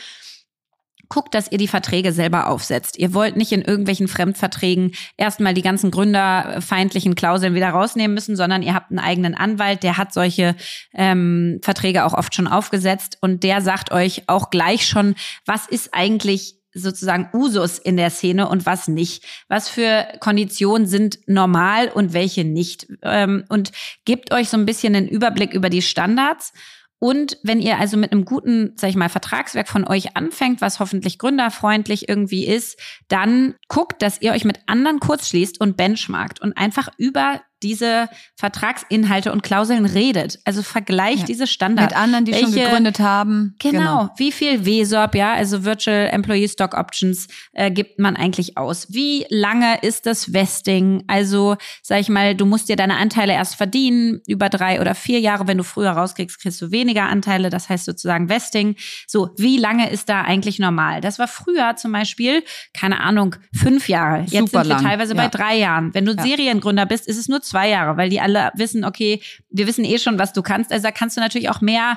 [1.09, 2.99] guckt, dass ihr die Verträge selber aufsetzt.
[2.99, 8.63] Ihr wollt nicht in irgendwelchen Fremdverträgen erstmal die ganzen gründerfeindlichen Klauseln wieder rausnehmen müssen, sondern
[8.63, 10.57] ihr habt einen eigenen Anwalt, der hat solche
[10.95, 15.95] ähm, Verträge auch oft schon aufgesetzt und der sagt euch auch gleich schon, was ist
[15.95, 19.25] eigentlich sozusagen Usus in der Szene und was nicht?
[19.49, 22.87] Was für Konditionen sind normal und welche nicht?
[23.03, 23.73] Ähm, und
[24.05, 26.53] gebt euch so ein bisschen einen Überblick über die Standards.
[26.99, 30.81] Und wenn ihr also mit einem guten, sag ich mal, Vertragswerk von euch anfängt, was
[30.81, 36.41] hoffentlich gründerfreundlich irgendwie ist, dann guckt, dass ihr euch mit anderen kurz schließt und benchmarkt
[36.41, 40.39] und einfach über diese Vertragsinhalte und Klauseln redet.
[40.45, 41.25] Also vergleicht ja.
[41.27, 41.95] diese Standards.
[41.95, 43.55] Mit anderen, die Welche, schon gegründet haben.
[43.59, 43.79] Genau.
[43.79, 44.11] genau.
[44.17, 48.93] Wie viel WSOP, ja, also Virtual Employee Stock Options, äh, gibt man eigentlich aus?
[48.93, 51.05] Wie lange ist das Vesting?
[51.07, 55.21] Also, sag ich mal, du musst dir deine Anteile erst verdienen, über drei oder vier
[55.21, 55.47] Jahre.
[55.47, 57.49] Wenn du früher rauskriegst, kriegst du weniger Anteile.
[57.49, 58.77] Das heißt sozusagen Vesting.
[59.07, 61.01] So, wie lange ist da eigentlich normal?
[61.01, 62.43] Das war früher zum Beispiel,
[62.75, 64.21] keine Ahnung, fünf Jahre.
[64.27, 64.83] Jetzt Super sind wir lang.
[64.83, 65.23] teilweise ja.
[65.23, 65.95] bei drei Jahren.
[65.95, 66.23] Wenn du ja.
[66.23, 69.99] Seriengründer bist, ist es nur zwei Jahre, weil die alle wissen, okay, wir wissen eh
[69.99, 70.73] schon, was du kannst.
[70.73, 71.97] Also da kannst du natürlich auch mehr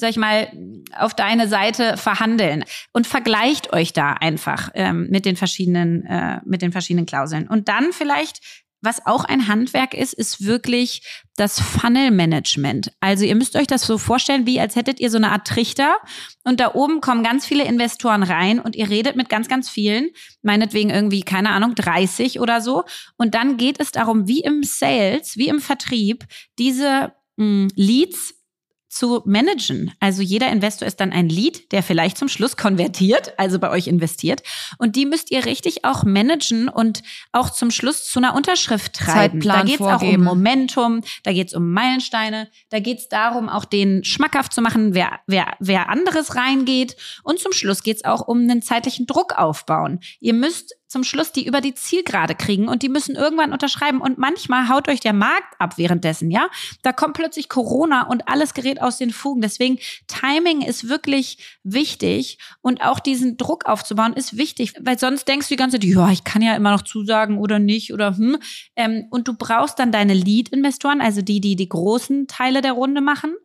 [0.00, 0.50] sag ich mal,
[0.96, 6.62] auf deine Seite verhandeln und vergleicht euch da einfach ähm, mit den verschiedenen äh, mit
[6.62, 8.40] den verschiedenen Klauseln und dann vielleicht
[8.82, 11.02] was auch ein Handwerk ist, ist wirklich
[11.36, 12.92] das Funnel-Management.
[13.00, 15.96] Also ihr müsst euch das so vorstellen, wie als hättet ihr so eine Art Trichter
[16.44, 20.10] und da oben kommen ganz viele Investoren rein und ihr redet mit ganz, ganz vielen,
[20.42, 22.84] meinetwegen irgendwie, keine Ahnung, 30 oder so.
[23.16, 26.24] Und dann geht es darum, wie im Sales, wie im Vertrieb,
[26.58, 28.39] diese mh, hm, Leads
[28.90, 29.92] zu managen.
[30.00, 33.86] Also jeder Investor ist dann ein Lead, der vielleicht zum Schluss konvertiert, also bei euch
[33.86, 34.42] investiert.
[34.78, 39.40] Und die müsst ihr richtig auch managen und auch zum Schluss zu einer Unterschrift treiben.
[39.40, 43.08] Zeitplan da geht es auch um Momentum, da geht es um Meilensteine, da geht es
[43.08, 46.96] darum, auch den schmackhaft zu machen, wer, wer, wer anderes reingeht.
[47.22, 50.00] Und zum Schluss geht es auch um einen zeitlichen Druck aufbauen.
[50.18, 54.18] Ihr müsst zum Schluss die über die Zielgerade kriegen und die müssen irgendwann unterschreiben und
[54.18, 56.48] manchmal haut euch der Markt ab währenddessen, ja?
[56.82, 59.40] Da kommt plötzlich Corona und alles gerät aus den Fugen.
[59.40, 65.46] Deswegen Timing ist wirklich wichtig und auch diesen Druck aufzubauen ist wichtig, weil sonst denkst
[65.46, 68.38] du die ganze Zeit, ja, ich kann ja immer noch zusagen oder nicht oder hm.
[68.74, 73.00] Ähm, und du brauchst dann deine Lead-Investoren, also die, die die großen Teile der Runde
[73.00, 73.36] machen.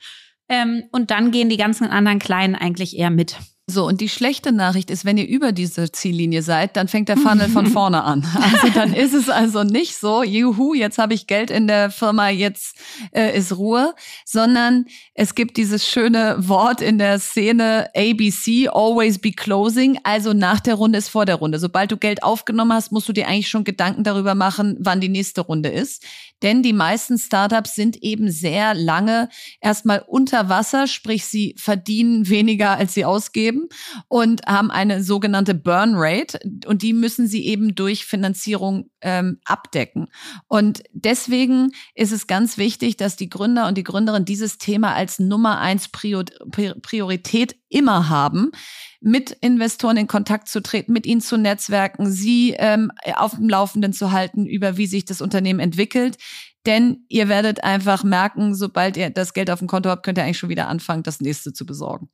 [0.50, 3.38] Ähm, und dann gehen die ganzen anderen Kleinen eigentlich eher mit.
[3.68, 7.18] So, und die schlechte Nachricht ist, wenn ihr über diese Ziellinie seid, dann fängt der
[7.18, 8.24] Funnel von vorne an.
[8.40, 12.30] Also dann ist es also nicht so, juhu, jetzt habe ich Geld in der Firma,
[12.30, 12.78] jetzt
[13.12, 19.32] äh, ist Ruhe, sondern es gibt dieses schöne Wort in der Szene ABC, always be
[19.32, 21.58] closing, also nach der Runde ist vor der Runde.
[21.58, 25.10] Sobald du Geld aufgenommen hast, musst du dir eigentlich schon Gedanken darüber machen, wann die
[25.10, 26.04] nächste Runde ist.
[26.44, 29.30] Denn die meisten Startups sind eben sehr lange
[29.62, 33.68] erstmal unter Wasser, sprich sie verdienen weniger, als sie ausgeben
[34.08, 40.08] und haben eine sogenannte Burn Rate und die müssen sie eben durch Finanzierung ähm, abdecken.
[40.48, 45.20] Und deswegen ist es ganz wichtig, dass die Gründer und die Gründerinnen dieses Thema als
[45.20, 48.52] Nummer eins Priorität immer haben
[49.02, 53.94] mit Investoren in Kontakt zu treten, mit ihnen zu netzwerken, sie ähm, auf dem Laufenden
[53.94, 56.18] zu halten über wie sich das Unternehmen entwickelt.
[56.66, 60.24] Denn ihr werdet einfach merken, sobald ihr das Geld auf dem Konto habt, könnt ihr
[60.24, 62.10] eigentlich schon wieder anfangen, das nächste zu besorgen.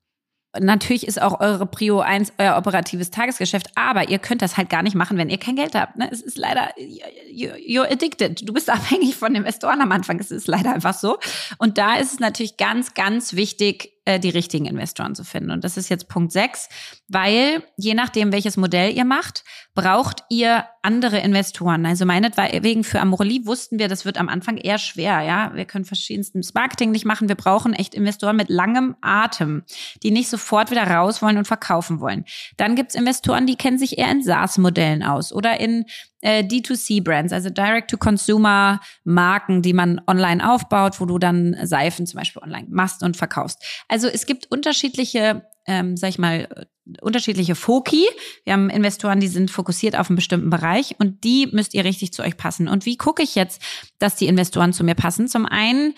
[0.60, 4.84] Natürlich ist auch eure Prio 1 euer operatives Tagesgeschäft, aber ihr könnt das halt gar
[4.84, 5.96] nicht machen, wenn ihr kein Geld habt.
[5.96, 6.10] Ne?
[6.12, 8.46] Es ist leider, you're addicted.
[8.48, 10.20] Du bist abhängig von Investoren am Anfang.
[10.20, 11.20] Es ist leider einfach so.
[11.58, 15.52] Und da ist es natürlich ganz, ganz wichtig, äh, die richtigen Investoren zu finden.
[15.52, 16.70] Und das ist jetzt Punkt 6,
[17.08, 19.44] weil je nachdem, welches Modell ihr macht,
[19.76, 21.86] braucht ihr andere Investoren.
[21.86, 25.22] Also meinetwegen für Amorelie wussten wir, das wird am Anfang eher schwer.
[25.22, 27.30] Ja, Wir können verschiedenstes Marketing nicht machen.
[27.30, 29.64] Wir brauchen echt Investoren mit langem Atem,
[30.02, 32.26] die nicht sofort wieder raus wollen und verkaufen wollen.
[32.58, 35.86] Dann gibt's Investoren, die kennen sich eher in SaaS-Modellen aus oder in
[36.22, 42.68] äh, D2C-Brands, also Direct-to-Consumer-Marken, die man online aufbaut, wo du dann Seifen zum Beispiel online
[42.70, 43.62] machst und verkaufst.
[43.88, 46.66] Also es gibt unterschiedliche, ähm, sag ich mal, äh,
[47.02, 48.06] unterschiedliche Foki.
[48.44, 52.14] Wir haben Investoren, die sind fokussiert auf einen bestimmten Bereich und die müsst ihr richtig
[52.14, 52.68] zu euch passen.
[52.68, 53.62] Und wie gucke ich jetzt,
[54.00, 55.28] dass die Investoren zu mir passen?
[55.28, 55.94] Zum einen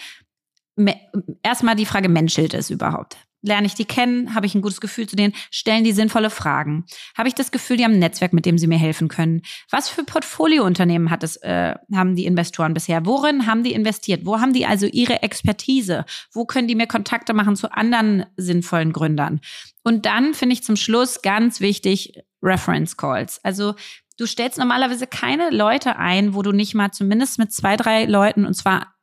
[1.43, 3.17] erstmal die Frage, menschelt es überhaupt?
[3.43, 6.86] Lerne ich die kennen, habe ich ein gutes Gefühl zu denen, stellen die sinnvolle Fragen.
[7.15, 9.41] Habe ich das Gefühl, die haben ein Netzwerk, mit dem sie mir helfen können?
[9.69, 13.06] Was für Portfoliounternehmen hat es, äh, haben die Investoren bisher?
[13.06, 14.25] Worin haben die investiert?
[14.25, 16.06] Wo haben die also ihre Expertise?
[16.32, 19.41] Wo können die mir Kontakte machen zu anderen sinnvollen Gründern?
[19.84, 23.43] Und dann finde ich zum Schluss ganz wichtig Reference Calls.
[23.43, 23.75] Also
[24.17, 28.45] du stellst normalerweise keine Leute ein, wo du nicht mal zumindest mit zwei, drei Leuten
[28.45, 28.93] und zwar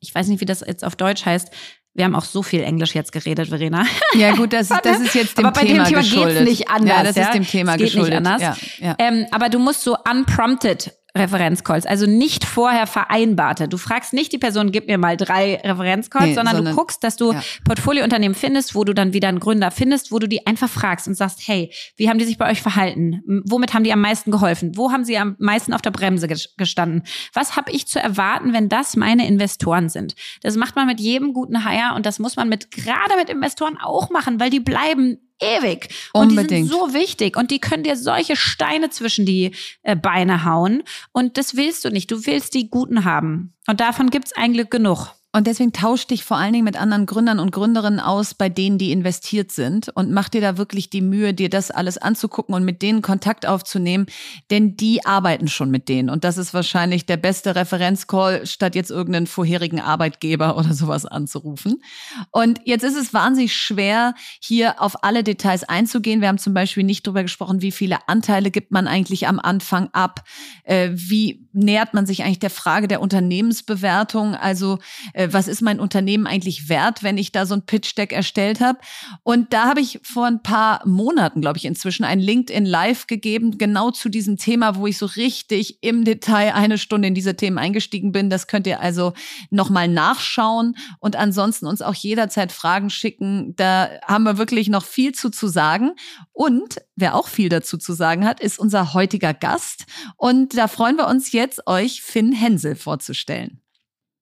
[0.00, 1.50] ich weiß nicht, wie das jetzt auf Deutsch heißt,
[1.98, 3.84] wir haben auch so viel Englisch jetzt geredet, Verena.
[4.14, 6.38] Ja gut, das, das ist jetzt dem aber bei Thema dem Thema geschuldet.
[6.38, 6.96] geht's nicht anders.
[6.96, 7.22] Ja, das ja?
[7.24, 8.22] ist dem Thema es geht geschuldet.
[8.22, 8.58] Nicht anders.
[8.78, 8.94] Ja, ja.
[8.98, 13.66] Ähm, aber du musst so unprompted Referenzcalls, also nicht vorher vereinbarte.
[13.66, 17.02] Du fragst nicht die Person, gib mir mal drei Referenzcalls, nee, sondern, sondern, du guckst,
[17.02, 17.42] dass du ja.
[17.64, 21.14] Portfoliounternehmen findest, wo du dann wieder einen Gründer findest, wo du die einfach fragst und
[21.14, 23.22] sagst, hey, wie haben die sich bei euch verhalten?
[23.46, 24.76] Womit haben die am meisten geholfen?
[24.76, 27.02] Wo haben sie am meisten auf der Bremse gestanden?
[27.32, 30.14] Was habe ich zu erwarten, wenn das meine Investoren sind?
[30.42, 33.78] Das macht man mit jedem guten Hire und das muss man mit gerade mit Investoren
[33.78, 35.88] auch machen, weil die bleiben ewig.
[36.12, 36.50] Und Unbedingt.
[36.50, 40.82] die sind so wichtig und die können dir solche Steine zwischen die äh, Beine hauen.
[41.12, 42.10] Und das willst du nicht.
[42.10, 43.54] Du willst die Guten haben.
[43.66, 45.14] Und davon gibt's eigentlich genug.
[45.30, 48.78] Und deswegen tausch dich vor allen Dingen mit anderen Gründern und Gründerinnen aus, bei denen
[48.78, 49.90] die investiert sind.
[49.90, 53.44] Und mach dir da wirklich die Mühe, dir das alles anzugucken und mit denen Kontakt
[53.44, 54.06] aufzunehmen,
[54.50, 56.08] denn die arbeiten schon mit denen.
[56.08, 61.82] Und das ist wahrscheinlich der beste Referenzcall, statt jetzt irgendeinen vorherigen Arbeitgeber oder sowas anzurufen.
[62.30, 66.22] Und jetzt ist es wahnsinnig schwer, hier auf alle Details einzugehen.
[66.22, 69.90] Wir haben zum Beispiel nicht drüber gesprochen, wie viele Anteile gibt man eigentlich am Anfang
[69.92, 70.24] ab,
[70.64, 74.78] äh, wie nähert man sich eigentlich der Frage der Unternehmensbewertung, also
[75.30, 78.78] was ist mein Unternehmen eigentlich wert, wenn ich da so ein Pitch-Deck erstellt habe.
[79.24, 83.58] Und da habe ich vor ein paar Monaten, glaube ich, inzwischen ein LinkedIn Live gegeben,
[83.58, 87.58] genau zu diesem Thema, wo ich so richtig im Detail eine Stunde in diese Themen
[87.58, 88.30] eingestiegen bin.
[88.30, 89.12] Das könnt ihr also
[89.50, 93.56] nochmal nachschauen und ansonsten uns auch jederzeit Fragen schicken.
[93.56, 95.92] Da haben wir wirklich noch viel zu, zu sagen.
[96.32, 99.86] Und wer auch viel dazu zu sagen hat, ist unser heutiger Gast.
[100.16, 103.60] Und da freuen wir uns jetzt, euch Finn Hensel vorzustellen.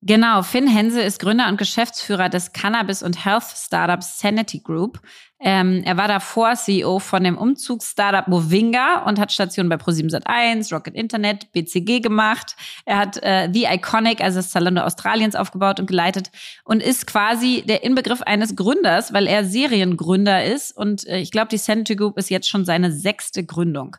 [0.07, 5.01] Genau, Finn Hense ist Gründer und Geschäftsführer des Cannabis- und Health-Startups Sanity Group.
[5.37, 10.73] Ähm, er war davor CEO von dem Umzugsstartup Movinga und hat Stationen bei Pro7 Sat1,
[10.73, 12.55] Rocket Internet, BCG gemacht.
[12.85, 16.31] Er hat äh, The Iconic, also das Zalando Australiens, aufgebaut und geleitet
[16.63, 20.75] und ist quasi der Inbegriff eines Gründers, weil er Seriengründer ist.
[20.75, 23.97] Und äh, ich glaube, die Sanity Group ist jetzt schon seine sechste Gründung.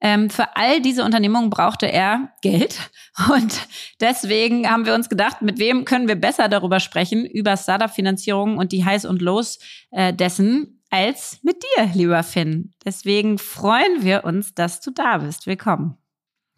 [0.00, 2.90] Ähm, für all diese Unternehmungen brauchte er Geld.
[3.32, 3.66] Und
[4.00, 8.70] deswegen haben wir uns gedacht, mit wem können wir besser darüber sprechen, über Startup-Finanzierung und
[8.70, 9.58] die Highs und Lows
[9.90, 12.72] äh, dessen, als mit dir, lieber Finn.
[12.84, 15.46] Deswegen freuen wir uns, dass du da bist.
[15.46, 15.98] Willkommen.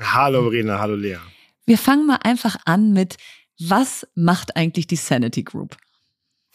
[0.00, 1.18] Hallo Verena, hallo Lea.
[1.66, 3.16] Wir fangen mal einfach an mit,
[3.58, 5.76] was macht eigentlich die Sanity Group?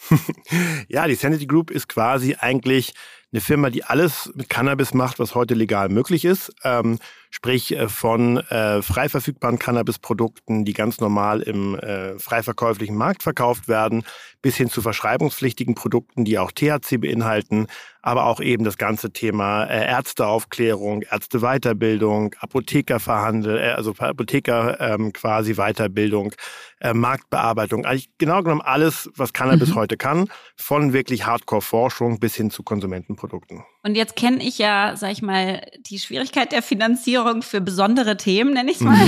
[0.88, 2.94] ja, die Sanity Group ist quasi eigentlich
[3.36, 6.56] eine Firma, die alles mit Cannabis macht, was heute legal möglich ist.
[6.64, 7.00] Ähm,
[7.36, 13.24] sprich äh, von äh, frei verfügbaren Cannabisprodukten, die ganz normal im äh, frei verkäuflichen Markt
[13.24, 14.06] verkauft werden,
[14.42, 17.68] bis hin zu verschreibungspflichtigen Produkten, die auch THC beinhalten,
[18.02, 25.56] aber auch eben das ganze Thema äh, Ärzteaufklärung, Ärzteweiterbildung, Apothekerverhandel, äh, also Apotheker ähm, quasi
[25.56, 26.32] Weiterbildung,
[26.80, 27.84] äh, Marktbearbeitung.
[27.84, 29.76] Eigentlich genau genommen alles, was Cannabis mhm.
[29.76, 33.64] heute kann, von wirklich Hardcore-Forschung bis hin zu Konsumentenprodukten.
[33.82, 38.54] Und jetzt kenne ich ja, sag ich mal, die Schwierigkeit der Finanzierung für besondere Themen,
[38.54, 39.08] nenne ich es mal.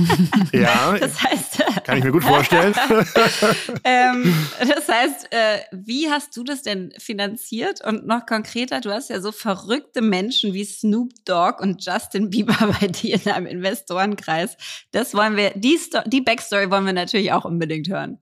[0.52, 2.74] ja, das heißt, kann ich mir gut vorstellen.
[3.84, 7.84] ähm, das heißt, äh, wie hast du das denn finanziert?
[7.84, 12.56] Und noch konkreter, du hast ja so verrückte Menschen wie Snoop Dogg und Justin Bieber
[12.80, 14.56] bei dir in einem Investorenkreis.
[14.92, 18.18] Das wollen wir, die, Sto die Backstory wollen wir natürlich auch unbedingt hören.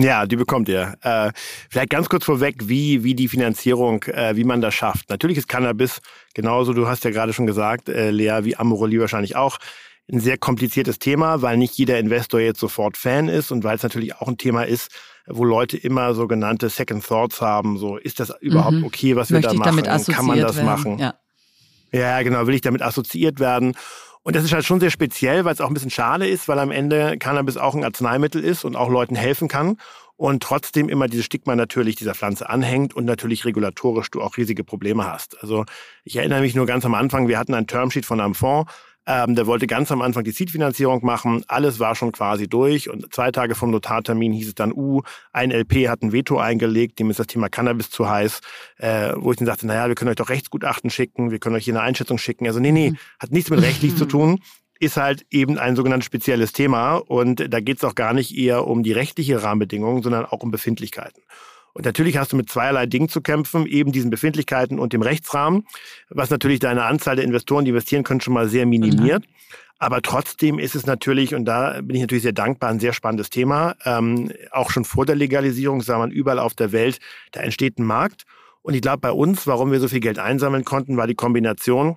[0.00, 0.96] Ja, die bekommt ihr.
[1.02, 1.32] Äh,
[1.68, 5.10] vielleicht ganz kurz vorweg, wie, wie die Finanzierung, äh, wie man das schafft.
[5.10, 6.00] Natürlich ist Cannabis
[6.34, 9.58] genauso, du hast ja gerade schon gesagt, äh, Lea, wie Amorelie wahrscheinlich auch,
[10.10, 13.82] ein sehr kompliziertes Thema, weil nicht jeder Investor jetzt sofort Fan ist und weil es
[13.82, 14.92] natürlich auch ein Thema ist,
[15.26, 17.76] wo Leute immer sogenannte Second Thoughts haben.
[17.76, 18.84] So, ist das überhaupt mhm.
[18.84, 20.04] okay, was Möchte wir da machen?
[20.06, 20.66] Kann man das werden?
[20.66, 20.98] machen?
[20.98, 21.14] Ja.
[21.90, 23.74] ja, genau, will ich damit assoziiert werden?
[24.22, 26.58] Und das ist halt schon sehr speziell, weil es auch ein bisschen schade ist, weil
[26.58, 29.76] am Ende Cannabis auch ein Arzneimittel ist und auch Leuten helfen kann.
[30.16, 34.64] Und trotzdem immer dieses Stigma natürlich dieser Pflanze anhängt und natürlich regulatorisch du auch riesige
[34.64, 35.40] Probleme hast.
[35.40, 35.64] Also
[36.02, 38.72] ich erinnere mich nur ganz am Anfang, wir hatten ein Termsheet von einem Fonds,
[39.08, 41.42] ähm, der wollte ganz am Anfang die Seed-Finanzierung machen.
[41.48, 42.90] Alles war schon quasi durch.
[42.90, 45.00] Und zwei Tage vom Notartermin hieß es dann, uh,
[45.32, 48.40] ein LP hat ein Veto eingelegt, dem ist das Thema Cannabis zu heiß.
[48.76, 51.64] Äh, wo ich dann sagte, naja, wir können euch doch Rechtsgutachten schicken, wir können euch
[51.64, 52.46] hier eine Einschätzung schicken.
[52.46, 52.98] Also nee, nee, mhm.
[53.18, 54.40] hat nichts mit rechtlich zu tun
[54.80, 58.64] ist halt eben ein sogenanntes spezielles Thema und da geht es auch gar nicht eher
[58.68, 61.20] um die rechtliche Rahmenbedingungen, sondern auch um Befindlichkeiten.
[61.78, 65.64] Und natürlich hast du mit zweierlei Dingen zu kämpfen, eben diesen Befindlichkeiten und dem Rechtsrahmen,
[66.10, 69.24] was natürlich deine Anzahl der Investoren, die investieren können, schon mal sehr minimiert.
[69.24, 69.32] Mhm.
[69.78, 73.30] Aber trotzdem ist es natürlich, und da bin ich natürlich sehr dankbar, ein sehr spannendes
[73.30, 73.76] Thema.
[73.84, 76.98] Ähm, auch schon vor der Legalisierung sah man überall auf der Welt,
[77.30, 78.24] da entsteht ein Markt.
[78.62, 81.94] Und ich glaube, bei uns, warum wir so viel Geld einsammeln konnten, war die Kombination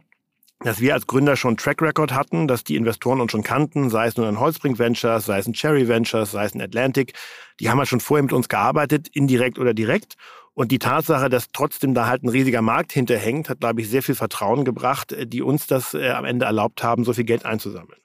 [0.64, 4.08] dass wir als Gründer schon Track Record hatten, dass die Investoren uns schon kannten, sei
[4.08, 7.14] es nun ein Holzbrink Ventures, sei es ein Cherry Ventures, sei es ein Atlantic.
[7.60, 10.16] Die haben halt schon vorher mit uns gearbeitet, indirekt oder direkt.
[10.54, 14.04] Und die Tatsache, dass trotzdem da halt ein riesiger Markt hinterhängt, hat, glaube ich, sehr
[14.04, 17.46] viel Vertrauen gebracht, äh, die uns das äh, am Ende erlaubt haben, so viel Geld
[17.46, 18.00] einzusammeln.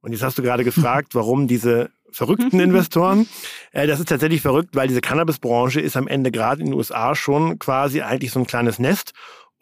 [0.00, 3.28] Und jetzt hast du gerade gefragt, warum diese verrückten Investoren.
[3.72, 7.14] Äh, das ist tatsächlich verrückt, weil diese Cannabis-Branche ist am Ende gerade in den USA
[7.14, 9.12] schon quasi eigentlich so ein kleines Nest.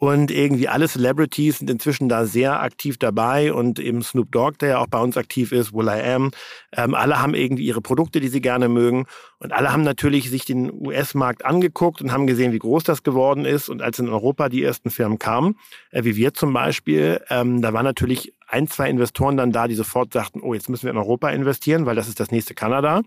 [0.03, 4.69] Und irgendwie alle Celebrities sind inzwischen da sehr aktiv dabei und eben Snoop Dogg, der
[4.69, 6.31] ja auch bei uns aktiv ist, Will I Am.
[6.75, 9.05] Ähm, alle haben irgendwie ihre Produkte, die sie gerne mögen.
[9.37, 13.45] Und alle haben natürlich sich den US-Markt angeguckt und haben gesehen, wie groß das geworden
[13.45, 13.69] ist.
[13.69, 15.55] Und als in Europa die ersten Firmen kamen,
[15.91, 19.75] äh, wie wir zum Beispiel, ähm, da waren natürlich ein, zwei Investoren dann da, die
[19.75, 23.03] sofort sagten, oh, jetzt müssen wir in Europa investieren, weil das ist das nächste Kanada.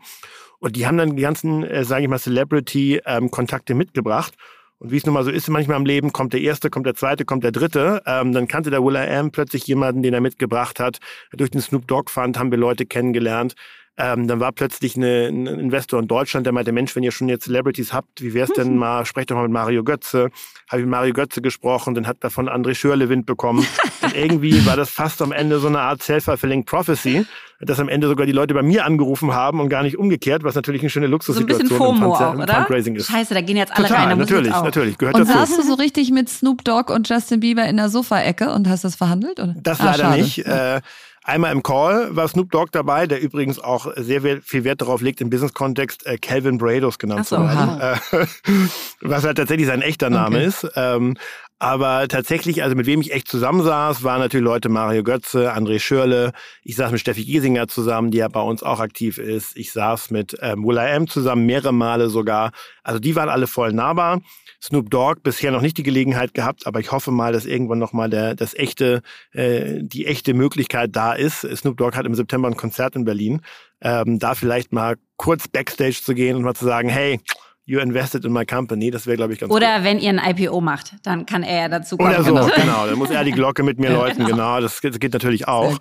[0.61, 4.35] Und die haben dann die ganzen, äh, sage ich mal, Celebrity-Kontakte ähm, mitgebracht.
[4.79, 6.95] Und wie es nun mal so ist, manchmal im Leben kommt der Erste, kommt der
[6.95, 8.03] Zweite, kommt der Dritte.
[8.07, 10.99] Ähm, dann kannte der Will I Am plötzlich jemanden, den er mitgebracht hat.
[11.33, 13.55] Durch den Snoop Dogg Fund haben wir Leute kennengelernt.
[13.97, 17.29] Ähm, dann war plötzlich eine, ein Investor in Deutschland, der meinte, Mensch, wenn ihr schon
[17.29, 20.31] jetzt Celebrities habt, wie wär's denn mal, sprecht doch mal mit Mario Götze.
[20.69, 23.65] Habe ich mit Mario Götze gesprochen, dann hat davon André Schürle Wind bekommen.
[24.03, 27.25] Und irgendwie war das fast am Ende so eine Art self-fulfilling prophecy,
[27.61, 30.57] dass am Ende sogar die Leute bei mir angerufen haben und gar nicht umgekehrt, was
[30.57, 32.55] natürlich eine schöne Luxussituation so ein bisschen FOMO auch, oder?
[32.55, 33.07] Fundraising ist.
[33.07, 34.19] Scheiße, da gehen jetzt alle Total, rein.
[34.19, 35.39] natürlich, natürlich, gehört und dazu.
[35.39, 38.85] saßt du so richtig mit Snoop Dogg und Justin Bieber in der Sofaecke und hast
[38.85, 39.39] das verhandelt?
[39.39, 39.55] Oder?
[39.63, 40.21] Das ah, leider schade.
[40.21, 40.39] nicht.
[40.47, 40.81] Äh,
[41.27, 45.23] Einmal im Call war Snoop Dogg dabei, der übrigens auch sehr viel Wert darauf legt,
[45.23, 47.81] im Business-Kontext äh, Calvin Brados genannt so, zu werden.
[47.81, 48.27] Äh,
[49.01, 50.47] was halt tatsächlich sein echter Name okay.
[50.47, 50.69] ist.
[50.77, 51.17] Ähm,
[51.59, 56.33] aber tatsächlich, also mit wem ich echt zusammensaß, waren natürlich Leute Mario Götze, André Schürle.
[56.63, 59.57] Ich saß mit Steffi Giesinger zusammen, die ja bei uns auch aktiv ist.
[59.57, 62.51] Ich saß mit ähm, Will M zusammen, mehrere Male sogar.
[62.83, 64.21] Also die waren alle voll nahbar.
[64.63, 68.11] Snoop Dogg bisher noch nicht die Gelegenheit gehabt, aber ich hoffe mal, dass irgendwann nochmal
[68.11, 71.41] der, das echte, äh, die echte Möglichkeit da ist.
[71.41, 73.43] Snoop Dogg hat im September ein Konzert in Berlin.
[73.81, 77.21] Ähm, da vielleicht mal kurz Backstage zu gehen und mal zu sagen, hey,
[77.67, 79.85] you invested in my company, das wäre, glaube ich, ganz Oder cool.
[79.85, 82.11] wenn ihr ein IPO macht, dann kann er ja dazu kommen.
[82.11, 82.47] Oder so, genau.
[82.57, 82.87] genau.
[82.87, 84.61] Dann muss er die Glocke mit mir läuten, genau.
[84.61, 85.79] Das, das geht natürlich auch.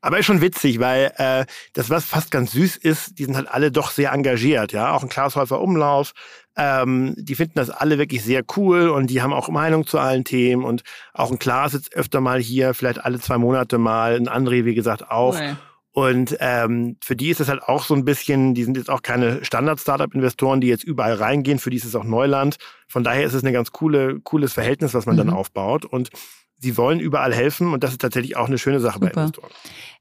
[0.00, 3.48] Aber ist schon witzig, weil äh, das, was fast ganz süß ist, die sind halt
[3.48, 4.92] alle doch sehr engagiert, ja.
[4.92, 6.12] Auch ein Klaas Häufer Umlauf,
[6.56, 10.24] ähm, die finden das alle wirklich sehr cool und die haben auch Meinung zu allen
[10.24, 14.28] Themen und auch ein Klaas sitzt öfter mal hier, vielleicht alle zwei Monate mal, ein
[14.28, 15.38] André, wie gesagt, auch.
[15.38, 15.56] Cool.
[15.94, 19.02] Und ähm, für die ist es halt auch so ein bisschen, die sind jetzt auch
[19.02, 21.60] keine Standard-Startup-Investoren, die jetzt überall reingehen.
[21.60, 22.56] Für die ist es auch Neuland.
[22.88, 25.18] Von daher ist es ein ganz coole, cooles Verhältnis, was man mhm.
[25.18, 25.84] dann aufbaut.
[25.84, 26.10] Und
[26.58, 29.10] sie wollen überall helfen und das ist tatsächlich auch eine schöne Sache Super.
[29.14, 29.50] bei Investoren.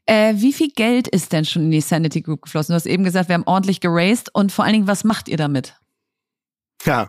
[0.07, 2.73] Äh, wie viel Geld ist denn schon in die Sanity Group geflossen?
[2.73, 5.37] Du hast eben gesagt, wir haben ordentlich geraced und vor allen Dingen, was macht ihr
[5.37, 5.75] damit?
[6.85, 7.07] Ja,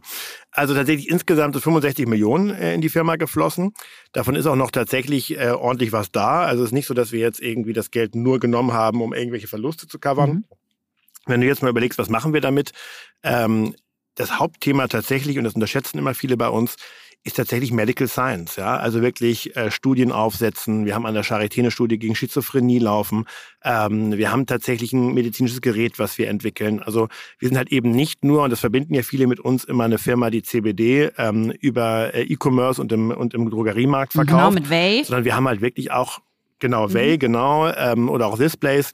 [0.51, 3.73] also tatsächlich insgesamt ist 65 Millionen äh, in die Firma geflossen.
[4.13, 6.45] Davon ist auch noch tatsächlich äh, ordentlich was da.
[6.45, 9.13] Also es ist nicht so, dass wir jetzt irgendwie das Geld nur genommen haben, um
[9.13, 10.31] irgendwelche Verluste zu covern.
[10.31, 10.45] Mhm.
[11.27, 12.73] Wenn du jetzt mal überlegst, was machen wir damit?
[13.23, 13.75] Ähm,
[14.15, 16.77] das Hauptthema tatsächlich, und das unterschätzen immer viele bei uns,
[17.25, 20.85] ist tatsächlich Medical Science, ja, also wirklich äh, Studien aufsetzen.
[20.85, 23.25] Wir haben an der Charité eine Studie gegen Schizophrenie laufen.
[23.65, 26.83] Ähm, wir haben tatsächlich ein medizinisches Gerät, was wir entwickeln.
[26.83, 27.09] Also
[27.39, 29.97] wir sind halt eben nicht nur, und das verbinden ja viele mit uns, immer eine
[29.97, 34.57] Firma, die CBD ähm, über äh, E-Commerce und im, und im Drogeriemarkt genau, verkauft.
[34.57, 35.05] Genau, mit Way.
[35.05, 36.21] Sondern wir haben halt wirklich auch
[36.61, 36.95] Genau, mhm.
[36.95, 38.93] Way, genau, ähm, oder auch Displays.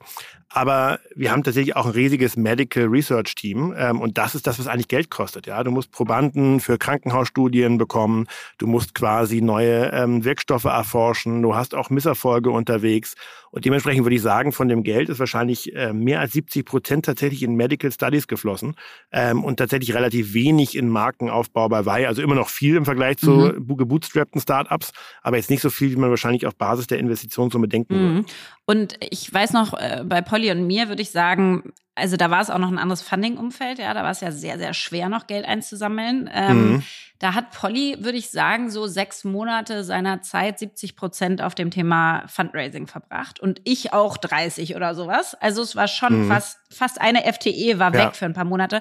[0.52, 4.58] Aber wir haben tatsächlich auch ein riesiges Medical Research Team ähm, und das ist das,
[4.58, 5.46] was eigentlich Geld kostet.
[5.46, 8.26] Ja, du musst Probanden für Krankenhausstudien bekommen,
[8.58, 13.14] du musst quasi neue ähm, Wirkstoffe erforschen, du hast auch Misserfolge unterwegs
[13.52, 17.04] und dementsprechend würde ich sagen, von dem Geld ist wahrscheinlich äh, mehr als 70 Prozent
[17.04, 18.76] tatsächlich in Medical Studies geflossen
[19.10, 22.06] ähm, und tatsächlich relativ wenig in Markenaufbau bei Wei.
[22.06, 23.76] Also immer noch viel im Vergleich zu mhm.
[23.76, 24.92] gebootstrappten Startups,
[25.22, 28.14] aber jetzt nicht so viel, wie man wahrscheinlich auf Basis der Investitionssumme denken mhm.
[28.14, 28.28] würde.
[28.66, 32.40] Und ich weiß noch, äh, bei Polly und mir würde ich sagen, also da war
[32.40, 35.26] es auch noch ein anderes Funding-Umfeld, ja, da war es ja sehr, sehr schwer, noch
[35.26, 36.30] Geld einzusammeln.
[36.32, 36.82] Ähm, mhm.
[37.18, 41.70] Da hat Polly, würde ich sagen, so sechs Monate seiner Zeit 70 Prozent auf dem
[41.70, 45.34] Thema Fundraising verbracht und ich auch 30 oder sowas.
[45.34, 46.28] Also es war schon mhm.
[46.28, 48.06] fast, fast eine FTE war ja.
[48.06, 48.80] weg für ein paar Monate.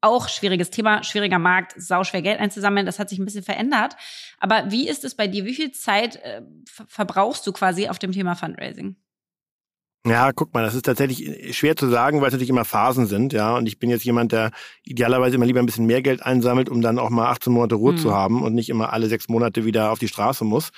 [0.00, 2.86] Auch schwieriges Thema, schwieriger Markt, sau schwer Geld einzusammeln.
[2.86, 3.94] Das hat sich ein bisschen verändert.
[4.40, 5.44] Aber wie ist es bei dir?
[5.44, 6.42] Wie viel Zeit äh,
[6.88, 8.96] verbrauchst du quasi auf dem Thema Fundraising?
[10.06, 13.06] Ja, guck mal, das ist tatsächlich äh, schwer zu sagen, weil es natürlich immer Phasen
[13.06, 13.56] sind, ja.
[13.56, 14.50] Und ich bin jetzt jemand, der
[14.84, 17.92] idealerweise immer lieber ein bisschen mehr Geld einsammelt, um dann auch mal 18 Monate Ruhe
[17.92, 17.98] mhm.
[17.98, 20.70] zu haben und nicht immer alle sechs Monate wieder auf die Straße muss.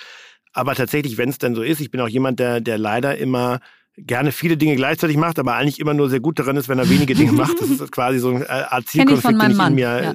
[0.52, 3.60] Aber tatsächlich, wenn es denn so ist, ich bin auch jemand, der, der leider immer
[3.96, 6.88] gerne viele Dinge gleichzeitig macht, aber eigentlich immer nur sehr gut darin ist, wenn er
[6.88, 7.60] wenige Dinge macht.
[7.60, 10.14] Das ist quasi so ein äh, Art Zielkonflikt, den ich in mir, ja.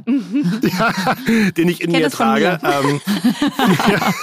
[0.80, 1.16] ja,
[1.52, 2.60] den ich in Kenn mir trage.
[2.64, 3.02] Ähm,
[3.90, 4.14] ja.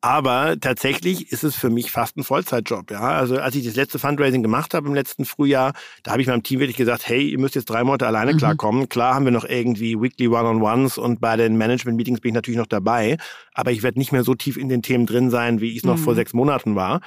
[0.00, 2.90] Aber tatsächlich ist es für mich fast ein Vollzeitjob.
[2.90, 3.00] Ja?
[3.00, 6.42] Also als ich das letzte Fundraising gemacht habe im letzten Frühjahr, da habe ich meinem
[6.42, 8.38] Team wirklich gesagt, hey, ihr müsst jetzt drei Monate alleine mhm.
[8.38, 8.88] klarkommen.
[8.88, 12.66] Klar haben wir noch irgendwie Weekly One-on-Ones und bei den Management-Meetings bin ich natürlich noch
[12.66, 13.16] dabei.
[13.54, 15.84] Aber ich werde nicht mehr so tief in den Themen drin sein, wie ich es
[15.84, 16.02] noch mhm.
[16.02, 17.00] vor sechs Monaten war.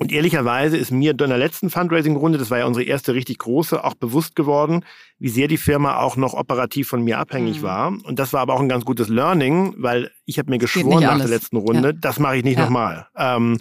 [0.00, 3.82] Und ehrlicherweise ist mir in der letzten Fundraising-Runde, das war ja unsere erste richtig große,
[3.82, 4.84] auch bewusst geworden,
[5.18, 7.62] wie sehr die Firma auch noch operativ von mir abhängig mhm.
[7.64, 7.88] war.
[8.04, 11.18] Und das war aber auch ein ganz gutes Learning, weil ich habe mir geschworen nach
[11.18, 11.92] der letzten Runde, ja.
[12.00, 12.64] das mache ich nicht ja.
[12.64, 13.08] nochmal.
[13.16, 13.58] Ähm,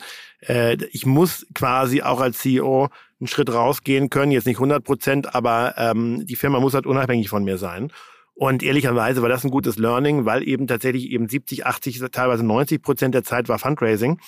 [0.48, 5.34] äh, ich muss quasi auch als CEO einen Schritt rausgehen können, jetzt nicht 100 Prozent,
[5.34, 7.92] aber ähm, die Firma muss halt unabhängig von mir sein.
[8.36, 12.84] Und ehrlicherweise war das ein gutes Learning, weil eben tatsächlich eben 70, 80, teilweise 90
[12.84, 14.20] Prozent der Zeit war Fundraising.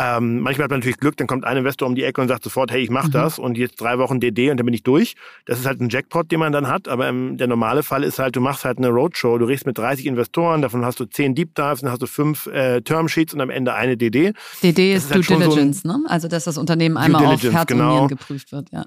[0.00, 2.44] Ähm, manchmal hat man natürlich Glück, dann kommt ein Investor um die Ecke und sagt
[2.44, 3.12] sofort, hey, ich mache mhm.
[3.12, 5.16] das und jetzt drei Wochen DD und dann bin ich durch.
[5.44, 8.20] Das ist halt ein Jackpot, den man dann hat, aber ähm, der normale Fall ist
[8.20, 11.34] halt, du machst halt eine Roadshow, du redest mit 30 Investoren, davon hast du 10
[11.34, 14.34] Deep Dives, dann hast du fünf äh, Termsheets und am Ende eine DD.
[14.62, 16.08] DD ist, ist halt Due Diligence, so ein, ne?
[16.08, 17.84] Also dass das Unternehmen einmal auf Herz genau.
[17.84, 18.84] und Nieren geprüft wird, ja.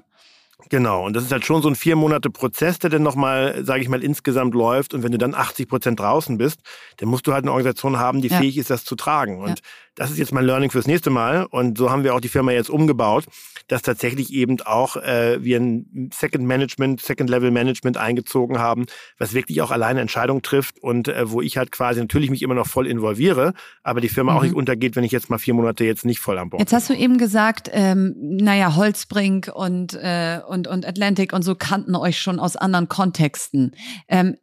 [0.68, 3.82] Genau, und das ist halt schon so ein vier Monate Prozess, der dann nochmal, sage
[3.82, 4.94] ich mal, insgesamt läuft.
[4.94, 6.60] Und wenn du dann 80 Prozent draußen bist,
[6.98, 8.38] dann musst du halt eine Organisation haben, die ja.
[8.38, 9.40] fähig ist, das zu tragen.
[9.40, 9.64] Und ja.
[9.94, 11.44] Das ist jetzt mein Learning fürs nächste Mal.
[11.44, 13.24] Und so haben wir auch die Firma jetzt umgebaut,
[13.68, 18.86] dass tatsächlich eben auch äh, wir ein Second Management, Second Level Management eingezogen haben,
[19.18, 22.54] was wirklich auch alleine Entscheidungen trifft und äh, wo ich halt quasi natürlich mich immer
[22.54, 24.38] noch voll involviere, aber die Firma mhm.
[24.38, 26.64] auch nicht untergeht, wenn ich jetzt mal vier Monate jetzt nicht voll an Bord bin.
[26.64, 31.54] Jetzt hast du eben gesagt, ähm, naja, Holzbrink und, äh, und, und Atlantic und so
[31.54, 33.74] kannten euch schon aus anderen Kontexten.
[34.08, 34.36] Ähm,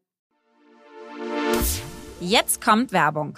[2.21, 3.37] Jetzt kommt Werbung.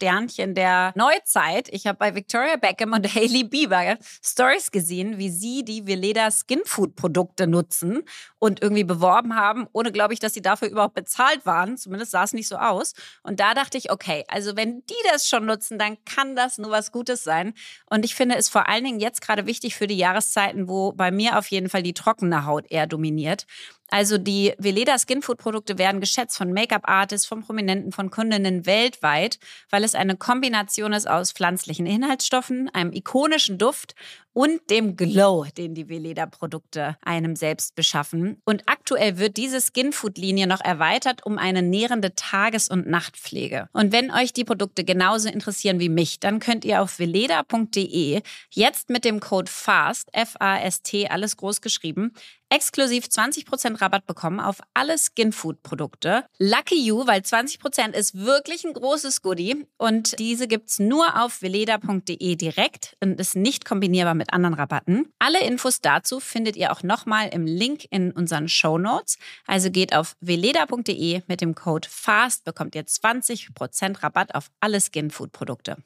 [0.00, 1.68] Sternchen der Neuzeit.
[1.70, 6.96] Ich habe bei Victoria Beckham und Hailey Bieber Stories gesehen, wie sie die Veleda Skinfood
[6.96, 8.02] Produkte nutzen
[8.40, 11.76] und irgendwie beworben haben, ohne glaube ich, dass sie dafür überhaupt bezahlt waren.
[11.76, 12.94] Zumindest sah es nicht so aus.
[13.22, 16.70] Und da dachte ich, okay, also wenn die das schon nutzen, dann kann das nur
[16.70, 17.52] was Gutes sein.
[17.88, 21.10] Und ich finde es vor allen Dingen jetzt gerade wichtig für die Jahreszeiten, wo bei
[21.10, 23.46] mir auf jeden Fall die trockene Haut eher dominiert.
[23.90, 29.38] Also die Veleda Skinfood Produkte werden geschätzt von Make-up-Artists, von Prominenten, von Kundinnen weltweit,
[29.68, 33.96] weil es eine Kombination ist aus pflanzlichen Inhaltsstoffen, einem ikonischen Duft
[34.32, 38.29] und dem Glow, den die Veleda Produkte einem selbst beschaffen.
[38.44, 43.68] Und aktuell wird diese Skinfood-Linie noch erweitert um eine nährende Tages- und Nachtpflege.
[43.72, 48.90] Und wenn euch die Produkte genauso interessieren wie mich, dann könnt ihr auf veleda.de jetzt
[48.90, 52.12] mit dem Code FAST, F-A-S-T, alles groß geschrieben,
[52.50, 56.24] exklusiv 20% Rabatt bekommen auf alle Skinfood-Produkte.
[56.38, 62.36] Lucky you, weil 20% ist wirklich ein großes Goodie und diese gibt's nur auf veleda.de
[62.36, 65.08] direkt und ist nicht kombinierbar mit anderen Rabatten.
[65.18, 69.16] Alle Infos dazu findet ihr auch nochmal im Link in unseren Show Notes.
[69.46, 75.76] Also geht auf veleda.de mit dem Code FAST bekommt ihr 20% Rabatt auf alle Skinfood-Produkte.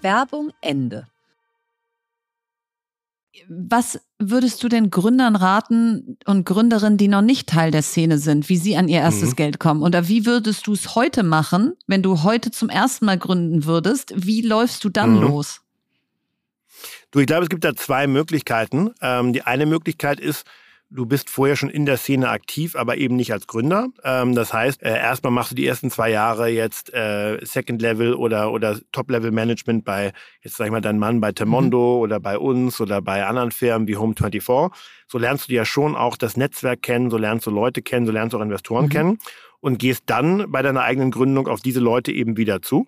[0.00, 1.06] Werbung Ende.
[3.48, 8.48] Was würdest du den Gründern raten und Gründerinnen, die noch nicht Teil der Szene sind,
[8.48, 9.36] wie sie an ihr erstes mhm.
[9.36, 9.82] Geld kommen?
[9.82, 14.14] Oder wie würdest du es heute machen, wenn du heute zum ersten Mal gründen würdest?
[14.16, 15.22] Wie läufst du dann mhm.
[15.22, 15.60] los?
[17.10, 18.90] Du, ich glaube, es gibt da zwei Möglichkeiten.
[19.00, 20.44] Ähm, die eine Möglichkeit ist,
[20.96, 23.88] Du bist vorher schon in der Szene aktiv, aber eben nicht als Gründer.
[24.04, 28.14] Ähm, das heißt, äh, erstmal machst du die ersten zwei Jahre jetzt äh, Second Level
[28.14, 32.00] oder, oder Top Level Management bei, jetzt sag ich mal, dein Mann bei Temondo mhm.
[32.00, 34.70] oder bei uns oder bei anderen Firmen wie Home24.
[35.08, 38.12] So lernst du ja schon auch das Netzwerk kennen, so lernst du Leute kennen, so
[38.12, 38.90] lernst du auch Investoren mhm.
[38.90, 39.18] kennen
[39.58, 42.86] und gehst dann bei deiner eigenen Gründung auf diese Leute eben wieder zu.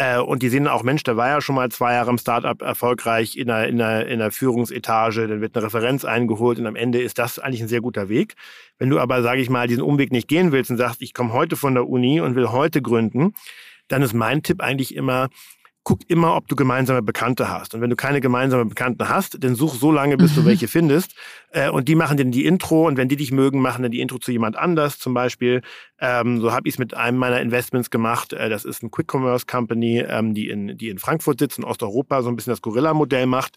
[0.00, 2.62] Äh, und die sehen auch, Mensch, der war ja schon mal zwei Jahre im Startup
[2.62, 6.74] erfolgreich in der, in, der, in der Führungsetage, dann wird eine Referenz eingeholt und am
[6.74, 8.34] Ende ist das eigentlich ein sehr guter Weg.
[8.78, 11.34] Wenn du aber, sage ich mal, diesen Umweg nicht gehen willst und sagst, ich komme
[11.34, 13.34] heute von der Uni und will heute gründen,
[13.88, 15.28] dann ist mein Tipp eigentlich immer,
[15.84, 17.74] guck immer, ob du gemeinsame Bekannte hast.
[17.74, 20.46] Und wenn du keine gemeinsame Bekannten hast, dann such so lange, bis du mhm.
[20.46, 21.14] welche findest.
[21.50, 22.86] Äh, und die machen dann die Intro.
[22.86, 25.62] Und wenn die dich mögen, machen dann die Intro zu jemand anders zum Beispiel.
[25.98, 28.32] Ähm, so habe ich es mit einem meiner Investments gemacht.
[28.32, 31.64] Äh, das ist ein Quick Commerce Company, ähm, die, in, die in Frankfurt sitzt, in
[31.64, 33.56] Osteuropa, so ein bisschen das Gorilla-Modell macht.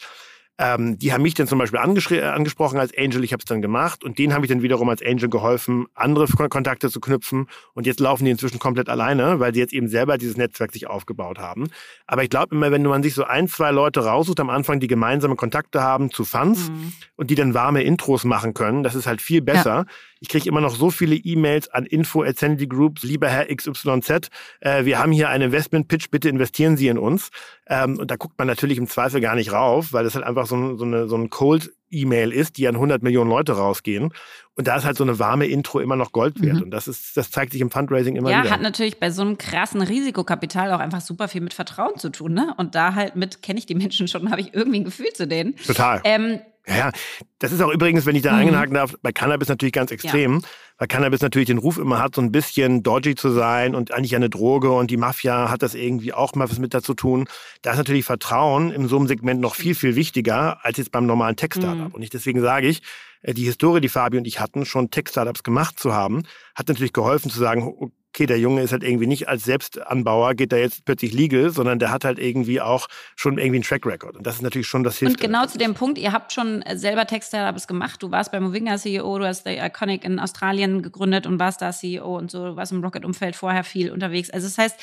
[0.59, 4.03] Ähm, die haben mich dann zum Beispiel angesprochen als Angel, ich habe es dann gemacht
[4.03, 7.99] und denen habe ich dann wiederum als Angel geholfen, andere Kontakte zu knüpfen und jetzt
[7.99, 11.69] laufen die inzwischen komplett alleine, weil sie jetzt eben selber dieses Netzwerk sich aufgebaut haben.
[12.05, 14.87] Aber ich glaube immer, wenn man sich so ein, zwei Leute raussucht am Anfang, die
[14.87, 16.93] gemeinsame Kontakte haben zu Fans mhm.
[17.15, 19.63] und die dann warme Intros machen können, das ist halt viel besser.
[19.63, 19.85] Ja
[20.23, 24.29] ich kriege immer noch so viele E-Mails an info at Sanity Groups, lieber Herr XYZ,
[24.61, 27.29] äh, wir haben hier einen Investment-Pitch, bitte investieren Sie in uns.
[27.67, 30.45] Ähm, und da guckt man natürlich im Zweifel gar nicht rauf, weil das halt einfach
[30.45, 34.13] so, ein, so, eine, so ein Cold E-Mail ist, die an 100 Millionen Leute rausgehen.
[34.55, 36.55] Und da ist halt so eine warme Intro immer noch Gold wert.
[36.55, 36.63] Mhm.
[36.63, 38.47] Und das ist, das zeigt sich im Fundraising immer ja, wieder.
[38.47, 42.09] Ja, hat natürlich bei so einem krassen Risikokapital auch einfach super viel mit Vertrauen zu
[42.09, 42.53] tun, ne?
[42.55, 45.27] Und da halt mit, kenne ich die Menschen schon, habe ich irgendwie ein Gefühl zu
[45.27, 45.57] denen.
[45.57, 45.99] Total.
[46.05, 46.91] Ähm, ja, ja,
[47.39, 48.47] das ist auch übrigens, wenn ich da mhm.
[48.47, 50.47] einhaken darf, bei Cannabis natürlich ganz extrem, ja.
[50.77, 54.15] Weil Cannabis natürlich den Ruf immer hat, so ein bisschen dodgy zu sein und eigentlich
[54.15, 57.25] eine Droge und die Mafia hat das irgendwie auch mal was mit dazu tun.
[57.61, 61.05] Da ist natürlich Vertrauen in so einem Segment noch viel, viel wichtiger als jetzt beim
[61.05, 61.89] normalen Tech-Startup.
[61.89, 61.93] Mhm.
[61.93, 62.81] Und ich, deswegen sage ich,
[63.21, 66.23] äh, die Historie, die Fabi und ich hatten, schon Tech-Startups gemacht zu haben,
[66.55, 70.51] hat natürlich geholfen zu sagen, okay, der Junge ist halt irgendwie nicht als Selbstanbauer, geht
[70.51, 74.17] da jetzt plötzlich legal, sondern der hat halt irgendwie auch schon irgendwie einen Track Record.
[74.17, 75.15] Und das ist natürlich schon das hilft.
[75.15, 78.03] Und genau zu dem Punkt, ihr habt schon selber Tech-Startups gemacht.
[78.03, 81.71] Du warst bei Movinga CEO, du hast The Iconic in Australien gegründet und warst da
[81.71, 84.29] CEO und so, warst im Rocket-Umfeld vorher viel unterwegs.
[84.29, 84.79] Also das heißt,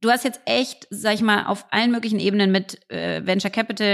[0.00, 3.88] Du hast jetzt echt, sag ich mal, auf allen möglichen Ebenen mit äh, Venture Capital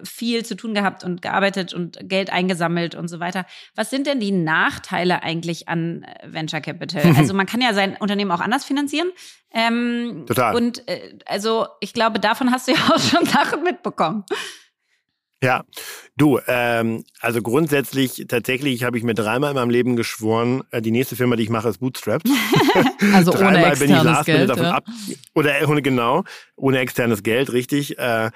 [0.00, 3.44] äh, viel zu tun gehabt und gearbeitet und Geld eingesammelt und so weiter.
[3.74, 7.14] Was sind denn die Nachteile eigentlich an äh, Venture Capital?
[7.16, 9.10] also man kann ja sein Unternehmen auch anders finanzieren.
[9.52, 10.54] Ähm, Total.
[10.54, 14.24] Und äh, also ich glaube, davon hast du ja auch schon Sachen mitbekommen.
[15.42, 15.64] Ja,
[16.16, 20.90] du, ähm, also grundsätzlich, tatsächlich habe ich mir dreimal in meinem Leben geschworen, äh, die
[20.90, 22.28] nächste Firma, die ich mache, ist Bootstrapped.
[23.14, 24.54] also ohne externes Geld.
[24.54, 24.70] Ja.
[24.72, 24.84] Ab,
[25.34, 26.24] oder ohne genau,
[26.56, 27.98] ohne externes Geld, richtig.
[27.98, 28.30] Äh,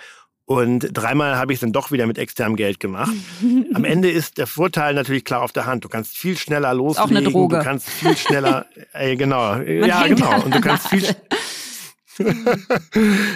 [0.46, 3.12] und dreimal habe ich es dann doch wieder mit externem Geld gemacht.
[3.74, 5.84] Am Ende ist der Vorteil natürlich klar auf der Hand.
[5.84, 7.16] Du kannst viel schneller loslegen.
[7.16, 7.58] Auch eine Droge.
[7.58, 9.56] Du kannst viel schneller, ey, genau.
[9.56, 10.42] Man ja, genau.
[10.42, 11.04] Und du kannst viel,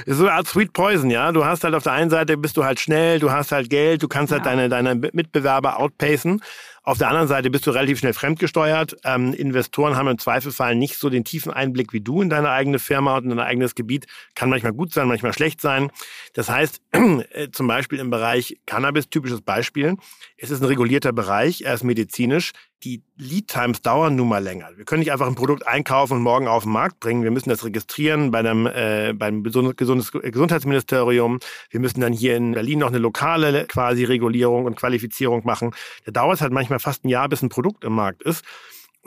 [0.06, 1.32] so eine Art Sweet Poison, ja.
[1.32, 4.02] Du hast halt auf der einen Seite bist du halt schnell, du hast halt Geld,
[4.02, 4.50] du kannst halt ja.
[4.50, 6.40] deine, deine Mitbewerber outpacen.
[6.88, 8.96] Auf der anderen Seite bist du relativ schnell fremdgesteuert.
[9.04, 12.78] Ähm, Investoren haben im Zweifelfall nicht so den tiefen Einblick wie du in deine eigene
[12.78, 14.06] Firma und in dein eigenes Gebiet.
[14.34, 15.90] Kann manchmal gut sein, manchmal schlecht sein.
[16.32, 19.96] Das heißt, äh, zum Beispiel im Bereich Cannabis, typisches Beispiel,
[20.38, 22.52] es ist ein regulierter Bereich, er ist medizinisch.
[22.84, 24.68] Die Lead Times dauern nun mal länger.
[24.76, 27.24] Wir können nicht einfach ein Produkt einkaufen und morgen auf den Markt bringen.
[27.24, 31.40] Wir müssen das registrieren bei einem, äh, beim Gesundheitsministerium.
[31.70, 35.74] Wir müssen dann hier in Berlin noch eine lokale quasi Regulierung und Qualifizierung machen.
[36.04, 38.44] Da dauert es halt manchmal fast ein Jahr, bis ein Produkt im Markt ist.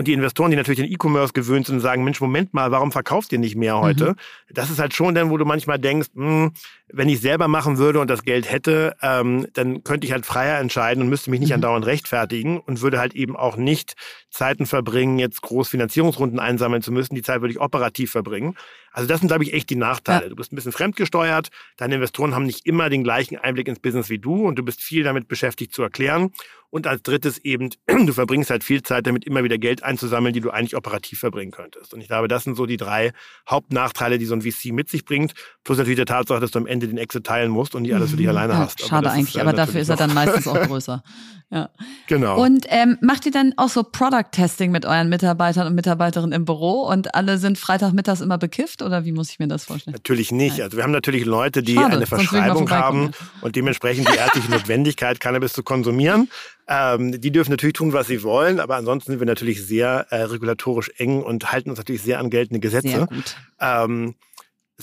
[0.01, 3.31] Und die Investoren, die natürlich in E-Commerce gewöhnt sind, sagen, Mensch, Moment mal, warum verkauft
[3.33, 4.13] ihr nicht mehr heute?
[4.13, 4.15] Mhm.
[4.49, 6.51] Das ist halt schon dann, wo du manchmal denkst, mh, hm,
[6.87, 10.59] wenn ich selber machen würde und das Geld hätte, ähm, dann könnte ich halt freier
[10.59, 11.57] entscheiden und müsste mich nicht mhm.
[11.57, 13.93] andauernd rechtfertigen und würde halt eben auch nicht
[14.31, 17.13] Zeiten verbringen, jetzt groß Finanzierungsrunden einsammeln zu müssen.
[17.13, 18.55] Die Zeit würde ich operativ verbringen.
[18.91, 20.23] Also das sind, glaube ich, echt die Nachteile.
[20.23, 20.29] Ja.
[20.29, 24.09] Du bist ein bisschen fremdgesteuert, deine Investoren haben nicht immer den gleichen Einblick ins Business
[24.09, 26.31] wie du und du bist viel damit beschäftigt zu erklären.
[26.71, 30.39] Und als drittes eben, du verbringst halt viel Zeit damit, immer wieder Geld einzusammeln, die
[30.39, 31.93] du eigentlich operativ verbringen könntest.
[31.93, 33.11] Und ich glaube, das sind so die drei
[33.47, 35.33] Hauptnachteile, die so ein VC mit sich bringt.
[35.63, 38.11] Plus natürlich der Tatsache, dass du am Ende den Exit teilen musst und nicht alles
[38.11, 38.31] für dich mhm.
[38.31, 38.87] alleine ja, hast.
[38.87, 41.03] Schade eigentlich, ist, äh, aber dafür ist er dann meistens auch größer.
[41.49, 41.69] Ja.
[42.07, 42.41] Genau.
[42.41, 46.45] Und ähm, macht ihr dann auch so Product Testing mit euren Mitarbeitern und Mitarbeiterinnen im
[46.45, 49.93] Büro und alle sind Freitagmittags immer bekifft oder wie muss ich mir das vorstellen?
[49.93, 50.57] Natürlich nicht.
[50.57, 50.63] Nein.
[50.63, 53.11] Also wir haben natürlich Leute, die Schade, eine Verschreibung haben
[53.41, 56.29] und dementsprechend die ärztliche Notwendigkeit, Cannabis zu konsumieren.
[56.67, 60.23] Ähm, die dürfen natürlich tun, was sie wollen, aber ansonsten sind wir natürlich sehr äh,
[60.23, 62.89] regulatorisch eng und halten uns natürlich sehr an geltende Gesetze.
[62.89, 63.35] Sehr gut.
[63.59, 64.15] Ähm,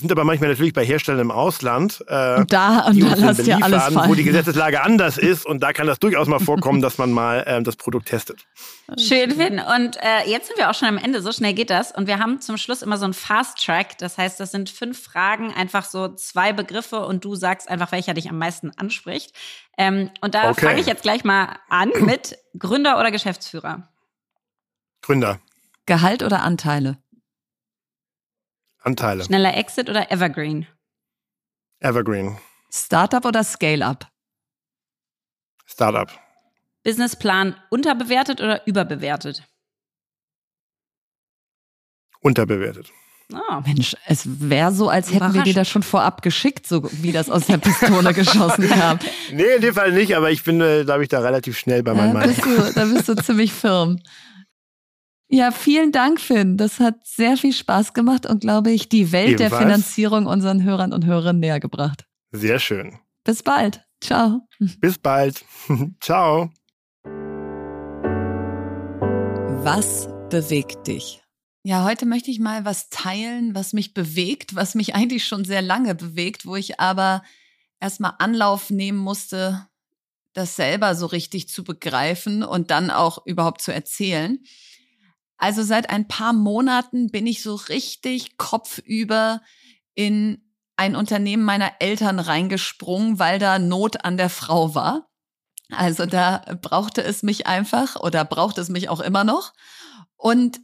[0.00, 3.62] sind aber manchmal natürlich bei Herstellern im Ausland, äh, und da, und da lasst ihr
[3.62, 4.10] alles fallen.
[4.10, 7.40] wo die Gesetzeslage anders ist und da kann das durchaus mal vorkommen, dass man mal
[7.46, 8.46] äh, das Produkt testet.
[8.98, 9.60] Schön, Finn.
[9.60, 11.92] Und äh, jetzt sind wir auch schon am Ende, so schnell geht das.
[11.92, 13.98] Und wir haben zum Schluss immer so einen Fast Track.
[13.98, 18.14] Das heißt, das sind fünf Fragen, einfach so zwei Begriffe und du sagst einfach, welcher
[18.14, 19.34] dich am meisten anspricht.
[19.76, 20.66] Ähm, und da okay.
[20.66, 23.88] fange ich jetzt gleich mal an mit Gründer oder Geschäftsführer.
[25.02, 25.38] Gründer.
[25.86, 26.98] Gehalt oder Anteile?
[28.80, 29.24] Anteile.
[29.24, 30.66] Schneller Exit oder Evergreen?
[31.80, 32.38] Evergreen.
[32.70, 34.06] Startup oder Scale-up?
[35.66, 36.10] Startup.
[36.82, 39.42] Businessplan unterbewertet oder überbewertet?
[42.20, 42.90] Unterbewertet.
[43.32, 43.60] Oh.
[43.66, 47.28] Mensch, es wäre so, als hätten wir dir das schon vorab geschickt, so wie das
[47.28, 48.98] aus der Pistole geschossen kam.
[49.32, 51.92] Nee, in dem Fall nicht, aber ich bin, äh, glaube ich, da relativ schnell bei
[51.92, 52.72] meinem ja, Mann.
[52.74, 54.00] da bist du ziemlich firm.
[55.30, 56.56] Ja, vielen Dank, Finn.
[56.56, 59.50] Das hat sehr viel Spaß gemacht und, glaube ich, die Welt Ebenfalls.
[59.50, 62.06] der Finanzierung unseren Hörern und Hörerinnen näher gebracht.
[62.32, 62.98] Sehr schön.
[63.24, 63.84] Bis bald.
[64.00, 64.48] Ciao.
[64.80, 65.44] Bis bald.
[66.00, 66.50] Ciao.
[69.62, 71.22] Was bewegt dich?
[71.62, 75.60] Ja, heute möchte ich mal was teilen, was mich bewegt, was mich eigentlich schon sehr
[75.60, 77.22] lange bewegt, wo ich aber
[77.80, 79.66] erstmal Anlauf nehmen musste,
[80.32, 84.38] das selber so richtig zu begreifen und dann auch überhaupt zu erzählen.
[85.38, 89.40] Also seit ein paar Monaten bin ich so richtig kopfüber
[89.94, 90.44] in
[90.76, 95.08] ein Unternehmen meiner Eltern reingesprungen, weil da Not an der Frau war.
[95.70, 99.52] Also da brauchte es mich einfach oder braucht es mich auch immer noch.
[100.16, 100.60] Und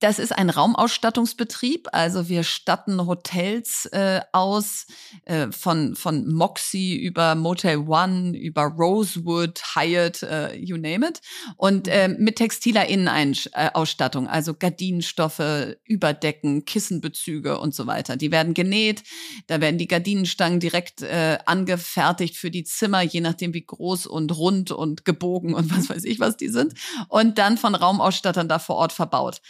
[0.00, 4.86] das ist ein Raumausstattungsbetrieb, also wir statten Hotels äh, aus,
[5.24, 11.20] äh, von, von Moxie über Motel One, über Rosewood, Hyatt, äh, you name it.
[11.56, 18.16] Und äh, mit textiler Innenausstattung, also Gardinenstoffe, Überdecken, Kissenbezüge und so weiter.
[18.16, 19.02] Die werden genäht,
[19.48, 24.36] da werden die Gardinenstangen direkt äh, angefertigt für die Zimmer, je nachdem wie groß und
[24.36, 26.74] rund und gebogen und was weiß ich, was die sind.
[27.08, 29.40] Und dann von Raumausstattern da vor Ort verbaut.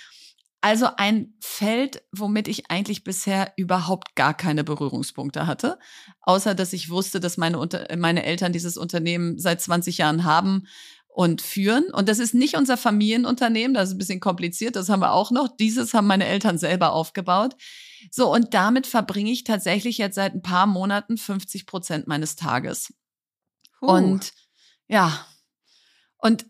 [0.60, 5.78] Also ein Feld, womit ich eigentlich bisher überhaupt gar keine Berührungspunkte hatte,
[6.22, 10.66] außer dass ich wusste, dass meine, Unter meine Eltern dieses Unternehmen seit 20 Jahren haben
[11.06, 11.90] und führen.
[11.92, 15.30] Und das ist nicht unser Familienunternehmen, das ist ein bisschen kompliziert, das haben wir auch
[15.30, 15.48] noch.
[15.56, 17.56] Dieses haben meine Eltern selber aufgebaut.
[18.10, 22.92] So, und damit verbringe ich tatsächlich jetzt seit ein paar Monaten 50 Prozent meines Tages.
[23.80, 23.92] Huh.
[23.92, 24.32] Und
[24.88, 25.26] ja,
[26.18, 26.46] und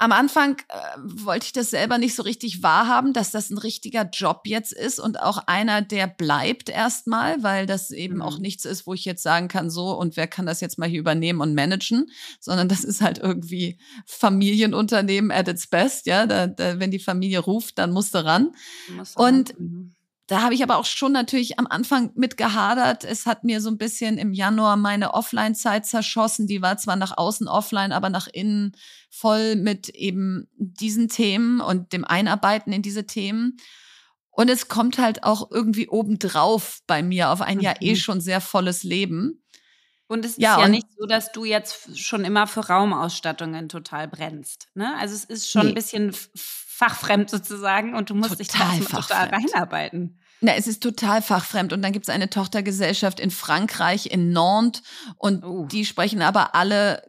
[0.00, 4.08] am Anfang äh, wollte ich das selber nicht so richtig wahrhaben, dass das ein richtiger
[4.10, 8.22] Job jetzt ist und auch einer, der bleibt erstmal, weil das eben mhm.
[8.22, 10.88] auch nichts ist, wo ich jetzt sagen kann, so und wer kann das jetzt mal
[10.88, 16.46] hier übernehmen und managen, sondern das ist halt irgendwie Familienunternehmen at its best, ja, da,
[16.46, 18.52] da, wenn die Familie ruft, dann musst du ran.
[18.96, 19.58] Musst du und ran.
[19.58, 19.94] Mhm.
[20.30, 23.02] Da habe ich aber auch schon natürlich am Anfang mit gehadert.
[23.02, 26.46] Es hat mir so ein bisschen im Januar meine Offline-Zeit zerschossen.
[26.46, 28.76] Die war zwar nach außen offline, aber nach innen
[29.10, 33.56] voll mit eben diesen Themen und dem Einarbeiten in diese Themen.
[34.30, 37.64] Und es kommt halt auch irgendwie obendrauf bei mir auf ein mhm.
[37.64, 39.42] ja eh schon sehr volles Leben.
[40.06, 44.06] Und es ist ja, ja nicht so, dass du jetzt schon immer für Raumausstattungen total
[44.06, 44.68] brennst.
[44.74, 44.94] Ne?
[45.00, 45.68] Also es ist schon nee.
[45.70, 50.19] ein bisschen fachfremd sozusagen und du musst total dich da total reinarbeiten.
[50.42, 51.72] Na, es ist total fachfremd.
[51.72, 54.82] Und dann gibt es eine Tochtergesellschaft in Frankreich, in Nantes.
[55.16, 55.66] Und oh.
[55.66, 57.02] die sprechen aber alle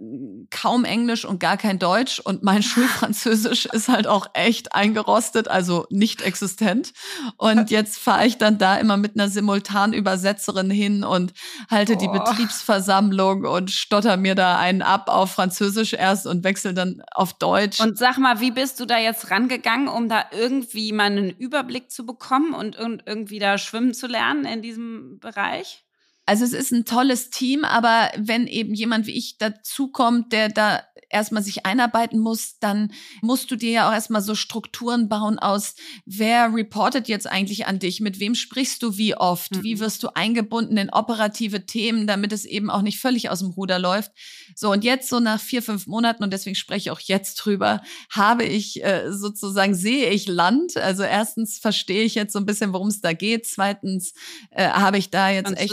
[0.50, 2.20] kaum Englisch und gar kein Deutsch.
[2.20, 6.92] Und mein Schulfranzösisch ist halt auch echt eingerostet, also nicht existent.
[7.38, 11.32] Und jetzt fahre ich dann da immer mit einer Simultanübersetzerin hin und
[11.70, 11.98] halte oh.
[11.98, 17.34] die Betriebsversammlung und stotter mir da einen ab auf Französisch erst und wechsle dann auf
[17.34, 17.80] Deutsch.
[17.80, 21.90] Und sag mal, wie bist du da jetzt rangegangen, um da irgendwie mal einen Überblick
[21.92, 25.86] zu bekommen und irgendwie irgendwie da schwimmen zu lernen in diesem Bereich?
[26.32, 30.82] Also es ist ein tolles Team, aber wenn eben jemand wie ich dazukommt, der da
[31.10, 35.76] erstmal sich einarbeiten muss, dann musst du dir ja auch erstmal so Strukturen bauen aus,
[36.06, 39.64] wer reportet jetzt eigentlich an dich, mit wem sprichst du wie oft, mhm.
[39.64, 43.50] wie wirst du eingebunden in operative Themen, damit es eben auch nicht völlig aus dem
[43.50, 44.12] Ruder läuft.
[44.56, 47.82] So, und jetzt so nach vier, fünf Monaten, und deswegen spreche ich auch jetzt drüber,
[48.10, 50.78] habe ich äh, sozusagen, sehe ich Land.
[50.78, 53.46] Also erstens verstehe ich jetzt so ein bisschen, worum es da geht.
[53.48, 54.14] Zweitens
[54.52, 55.72] äh, habe ich da jetzt echt.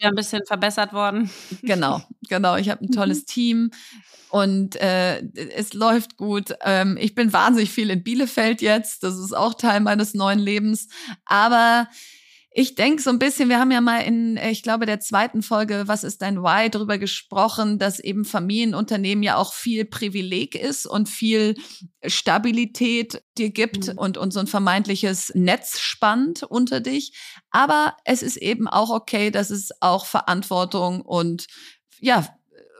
[0.00, 1.30] Wieder ein bisschen verbessert worden.
[1.62, 2.56] Genau, genau.
[2.56, 3.26] Ich habe ein tolles mhm.
[3.26, 3.70] Team
[4.30, 5.22] und äh,
[5.54, 6.54] es läuft gut.
[6.64, 9.02] Ähm, ich bin wahnsinnig viel in Bielefeld jetzt.
[9.02, 10.88] Das ist auch Teil meines neuen Lebens.
[11.26, 11.88] Aber
[12.52, 15.84] ich denke so ein bisschen, wir haben ja mal in, ich glaube, der zweiten Folge,
[15.86, 21.08] was ist dein Why, darüber gesprochen, dass eben Familienunternehmen ja auch viel Privileg ist und
[21.08, 21.54] viel
[22.04, 23.98] Stabilität dir gibt mhm.
[23.98, 27.16] und, und so ein vermeintliches Netz spannt unter dich.
[27.50, 31.46] Aber es ist eben auch okay, dass es auch Verantwortung und
[32.00, 32.26] ja,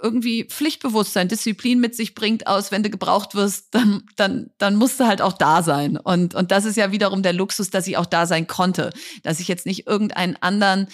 [0.02, 5.00] irgendwie Pflichtbewusstsein, Disziplin mit sich bringt aus, wenn du gebraucht wirst, dann, dann, dann musst
[5.00, 5.96] du halt auch da sein.
[5.96, 8.90] Und, und das ist ja wiederum der Luxus, dass ich auch da sein konnte.
[9.22, 10.88] Dass ich jetzt nicht irgendeinen anderen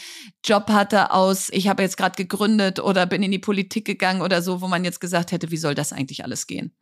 [0.45, 4.43] Job hatte aus, ich habe jetzt gerade gegründet oder bin in die Politik gegangen oder
[4.43, 6.73] so, wo man jetzt gesagt hätte, wie soll das eigentlich alles gehen?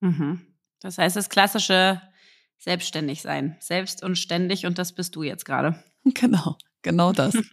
[0.00, 0.40] Mhm.
[0.80, 2.00] Das heißt, das klassische
[2.58, 3.56] selbstständig sein.
[3.60, 5.82] Selbst und ständig und das bist du jetzt gerade.
[6.12, 7.34] Genau, genau das.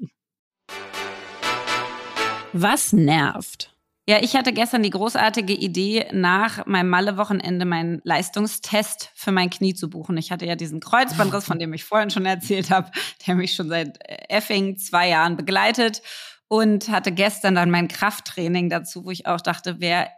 [2.51, 3.70] Was nervt?
[4.09, 9.75] Ja, ich hatte gestern die großartige Idee, nach meinem Malle-Wochenende meinen Leistungstest für mein Knie
[9.75, 10.17] zu buchen.
[10.17, 12.89] Ich hatte ja diesen Kreuzbandriss, von dem ich vorhin schon erzählt habe,
[13.25, 16.01] der mich schon seit äh, effing zwei Jahren begleitet
[16.47, 20.09] und hatte gestern dann mein Krafttraining dazu, wo ich auch dachte, wer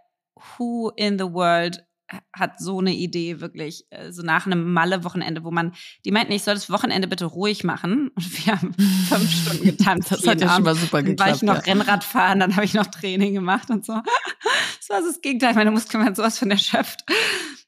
[0.58, 1.84] who in the world
[2.32, 5.74] hat so eine Idee wirklich, äh, so nach einem Malle-Wochenende, wo man,
[6.06, 8.10] die meinten, ich soll das Wochenende bitte ruhig machen.
[8.16, 10.12] Und wir haben fünf Stunden getanzt.
[10.24, 11.20] Das hat ja schon mal super geklappt.
[11.20, 11.74] Dann war ich noch ja.
[11.74, 13.94] Rennrad fahren, dann habe ich noch Training gemacht und so.
[14.80, 15.54] Das war das Gegenteil.
[15.54, 17.06] Meine Muskeln waren sowas von erschöpft.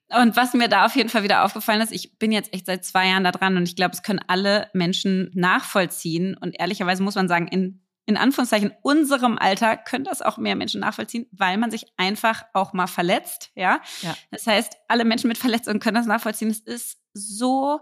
[0.09, 2.83] Und was mir da auf jeden Fall wieder aufgefallen ist, ich bin jetzt echt seit
[2.83, 6.35] zwei Jahren da dran und ich glaube, es können alle Menschen nachvollziehen.
[6.35, 10.81] Und ehrlicherweise muss man sagen, in in Anführungszeichen unserem Alter können das auch mehr Menschen
[10.81, 13.81] nachvollziehen, weil man sich einfach auch mal verletzt, ja.
[14.01, 14.15] ja.
[14.31, 16.49] Das heißt, alle Menschen mit Verletzungen können das nachvollziehen.
[16.49, 17.81] Es ist so,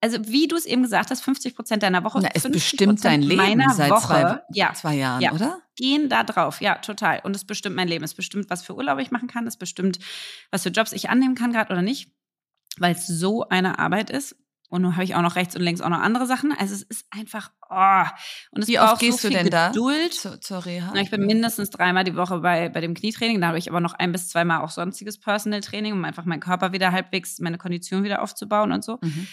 [0.00, 2.20] also wie du es eben gesagt hast, 50 Prozent deiner Woche.
[2.22, 5.60] Na, es bestimmt dein Leben seit Woche, zwei, ja, zwei Jahren, ja, oder?
[5.76, 7.20] Gehen da drauf, ja, total.
[7.22, 8.04] Und es bestimmt mein Leben.
[8.04, 9.46] Es bestimmt, was für Urlaub ich machen kann.
[9.46, 9.98] Es bestimmt,
[10.50, 12.10] was für Jobs ich annehmen kann gerade oder nicht,
[12.78, 14.36] weil es so eine Arbeit ist.
[14.68, 16.52] Und nun habe ich auch noch rechts und links auch noch andere Sachen.
[16.58, 18.04] Also es ist einfach, oh.
[18.50, 20.12] Und es Wie oft gehst so du denn Geduld.
[20.24, 20.90] da zur, zur Reha?
[20.94, 23.40] Na, ich bin mindestens dreimal die Woche bei, bei dem Knietraining.
[23.40, 26.40] Da habe ich aber noch ein bis zweimal auch sonstiges Personal Training, um einfach meinen
[26.40, 28.98] Körper wieder halbwegs, meine Kondition wieder aufzubauen und so.
[29.00, 29.28] Mhm.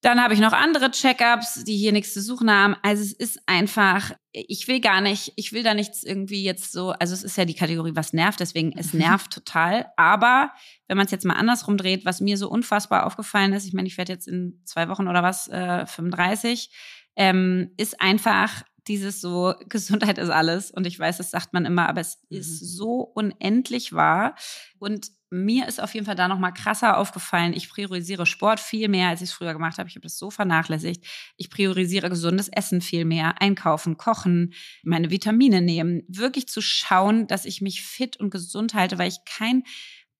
[0.00, 2.76] Dann habe ich noch andere Checkups, die hier nichts zu suchen haben.
[2.82, 6.90] Also es ist einfach, ich will gar nicht, ich will da nichts irgendwie jetzt so,
[6.90, 9.00] also es ist ja die Kategorie, was nervt, deswegen es mhm.
[9.00, 9.86] nervt total.
[9.96, 10.52] Aber
[10.86, 13.88] wenn man es jetzt mal andersrum dreht, was mir so unfassbar aufgefallen ist, ich meine,
[13.88, 16.70] ich werde jetzt in zwei Wochen oder was, äh, 35,
[17.16, 20.70] ähm, ist einfach dieses so, Gesundheit ist alles.
[20.70, 22.38] Und ich weiß, das sagt man immer, aber es mhm.
[22.38, 24.34] ist so unendlich wahr.
[24.78, 27.52] Und mir ist auf jeden Fall da noch mal krasser aufgefallen.
[27.52, 29.88] Ich priorisiere Sport viel mehr, als ich es früher gemacht habe.
[29.88, 31.04] Ich habe das so vernachlässigt.
[31.36, 37.44] Ich priorisiere gesundes Essen viel mehr, einkaufen, kochen, meine Vitamine nehmen, wirklich zu schauen, dass
[37.44, 39.64] ich mich fit und gesund halte, weil ich kein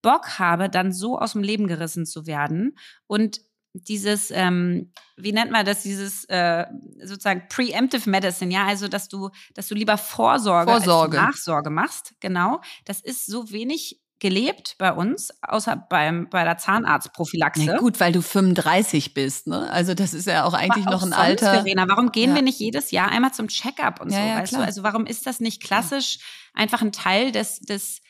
[0.03, 3.41] Bock habe, dann so aus dem Leben gerissen zu werden und
[3.75, 6.66] dieses, ähm, wie nennt man das, dieses äh,
[7.03, 11.19] sozusagen Preemptive Medicine, ja, also dass du, dass du lieber Vorsorge, Vorsorge.
[11.19, 12.61] als Nachsorge machst, genau.
[12.85, 17.62] Das ist so wenig gelebt bei uns, außer beim, bei der Zahnarztprophylaxe.
[17.62, 19.71] Ja, gut, weil du 35 bist, ne?
[19.71, 21.53] Also das ist ja auch eigentlich Aber noch ein Alter.
[21.62, 22.35] Verena, warum gehen Ja.
[22.37, 24.62] wir nicht jedes Jahr einmal zum Checkup und Ja, so, weißt klar.
[24.62, 24.66] du?
[24.66, 26.19] Also warum ist das nicht klassisch
[26.53, 28.01] einfach ein Teil des, des,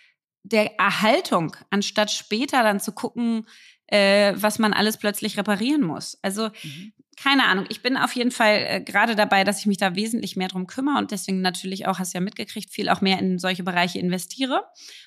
[0.44, 3.46] der Erhaltung, anstatt später dann zu gucken,
[3.88, 6.18] äh, was man alles plötzlich reparieren muss?
[6.22, 6.92] Also Mhm.
[7.20, 7.66] keine Ahnung.
[7.68, 10.66] Ich bin auf jeden Fall äh, gerade dabei, dass ich mich da wesentlich mehr drum
[10.66, 13.98] kümmere und deswegen natürlich auch, hast du ja mitgekriegt, viel auch mehr in solche Bereiche
[13.98, 14.62] investiere.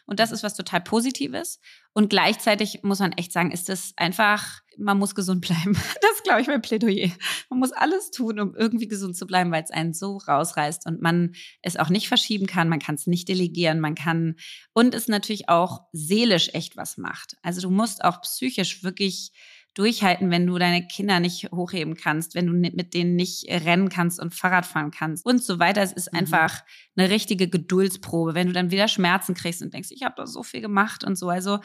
[0.06, 1.60] Und das ist was total Positives.
[1.94, 5.74] Und gleichzeitig muss man echt sagen, ist das einfach, man muss gesund bleiben.
[6.02, 7.10] Das ist, glaube ich, mein Plädoyer.
[7.50, 11.02] Man muss alles tun, um irgendwie gesund zu bleiben, weil es einen so rausreißt und
[11.02, 14.36] man es auch nicht verschieben kann, man kann es nicht delegieren, man kann
[14.74, 17.38] und es natürlich auch seelisch echt was macht.
[17.42, 19.32] Also du musst auch psychisch wirklich
[19.74, 24.20] durchhalten, wenn du deine Kinder nicht hochheben kannst, wenn du mit denen nicht rennen kannst
[24.20, 25.82] und Fahrrad fahren kannst und so weiter.
[25.82, 26.20] Es ist Mhm.
[26.20, 26.62] einfach
[26.98, 30.44] eine richtige Geduldsprobe, wenn du dann wieder Schmerzen kriegst und denkst, ich habe doch so
[30.44, 31.30] viel gemacht und so.
[31.30, 31.60] Also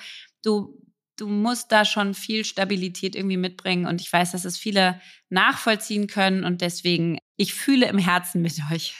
[0.44, 0.80] du
[1.16, 6.06] du musst da schon viel Stabilität irgendwie mitbringen und ich weiß, dass es viele nachvollziehen
[6.06, 8.94] können und deswegen ich fühle im Herzen mit euch.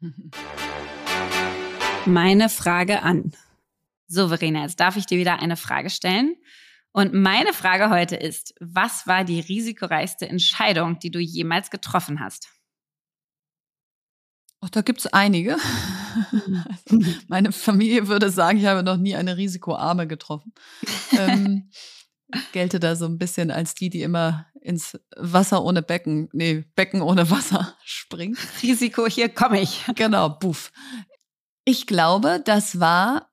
[2.06, 3.32] Meine Frage an.
[4.06, 6.34] So, Verena, jetzt darf ich dir wieder eine Frage stellen.
[6.92, 12.48] Und meine Frage heute ist, was war die risikoreichste Entscheidung, die du jemals getroffen hast?
[14.60, 15.56] Ach, da gibt's einige.
[16.68, 20.52] Also, meine Familie würde sagen, ich habe noch nie eine Risikoarme getroffen.
[21.12, 21.70] ähm,
[22.52, 27.02] gelte da so ein bisschen als die, die immer ins Wasser ohne Becken, nee, Becken
[27.02, 28.38] ohne Wasser springt.
[28.62, 29.84] Risiko, hier komme ich.
[29.94, 30.72] Genau, buff.
[31.64, 33.30] Ich glaube, das war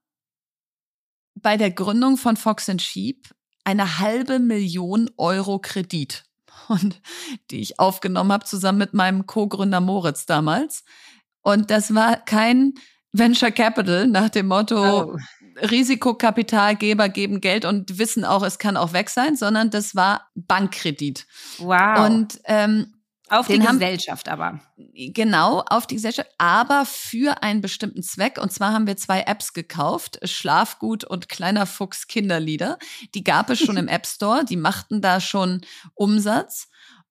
[1.35, 6.25] bei der Gründung von Fox Sheep eine halbe Million Euro Kredit.
[6.67, 7.01] Und
[7.51, 10.83] die ich aufgenommen habe, zusammen mit meinem Co-Gründer Moritz damals.
[11.45, 12.73] Und das war kein
[13.13, 15.17] Venture Capital nach dem Motto, Oh.
[15.61, 21.25] Risikokapitalgeber geben Geld und wissen auch, es kann auch weg sein, sondern das war Bankkredit.
[21.59, 22.05] Wow.
[22.09, 22.93] Und ähm,
[23.29, 24.59] auf die den haben- Gesellschaft aber.
[24.93, 28.37] Genau, auf die Gesellschaft, aber für einen bestimmten Zweck.
[28.37, 32.77] Und zwar haben wir zwei Apps gekauft, Schlafgut und Kleiner Fuchs Kinderlieder.
[33.13, 35.61] Die gab es schon im App Store, die machten da schon
[35.93, 36.67] Umsatz.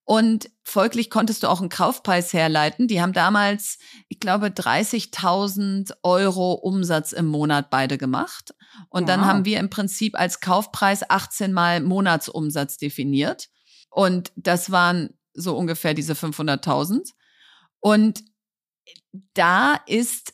[0.07, 2.87] Und folglich konntest du auch einen Kaufpreis herleiten.
[2.87, 8.53] Die haben damals, ich glaube, 30.000 Euro Umsatz im Monat beide gemacht.
[8.89, 9.27] Und dann Wow.
[9.27, 13.49] haben wir im Prinzip als Kaufpreis 18 mal Monatsumsatz definiert.
[13.89, 17.11] Und das waren so ungefähr diese 500.000.
[17.79, 18.23] Und
[19.33, 20.33] da ist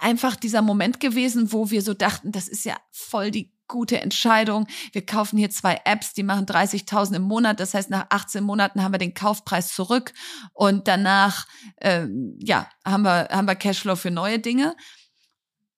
[0.00, 4.66] einfach dieser Moment gewesen, wo wir so dachten, das ist ja voll die gute Entscheidung.
[4.92, 7.60] Wir kaufen hier zwei Apps, die machen 30.000 im Monat.
[7.60, 10.12] Das heißt, nach 18 Monaten haben wir den Kaufpreis zurück
[10.52, 11.46] und danach,
[11.80, 14.76] ähm, ja, haben wir, haben wir Cashflow für neue Dinge.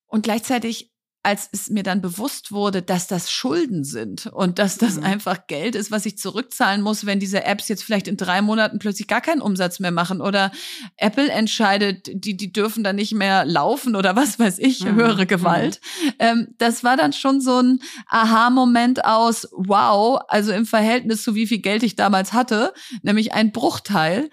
[0.06, 0.92] Und gleichzeitig
[1.26, 5.02] als es mir dann bewusst wurde, dass das Schulden sind und dass das Mhm.
[5.02, 8.78] einfach Geld ist, was ich zurückzahlen muss, wenn diese Apps jetzt vielleicht in drei Monaten
[8.78, 10.52] plötzlich gar keinen Umsatz mehr machen oder
[10.96, 14.94] Apple entscheidet, die, die dürfen dann nicht mehr laufen oder was weiß ich, Mhm.
[14.94, 15.80] höhere Gewalt.
[16.20, 21.48] Ähm, das war dann schon so ein Aha-Moment aus, wow, also im Verhältnis zu wie
[21.48, 22.72] viel Geld ich damals hatte,
[23.02, 24.30] nämlich ein Bruchteil,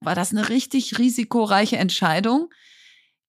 [0.00, 2.48] war das eine richtig risikoreiche Entscheidung.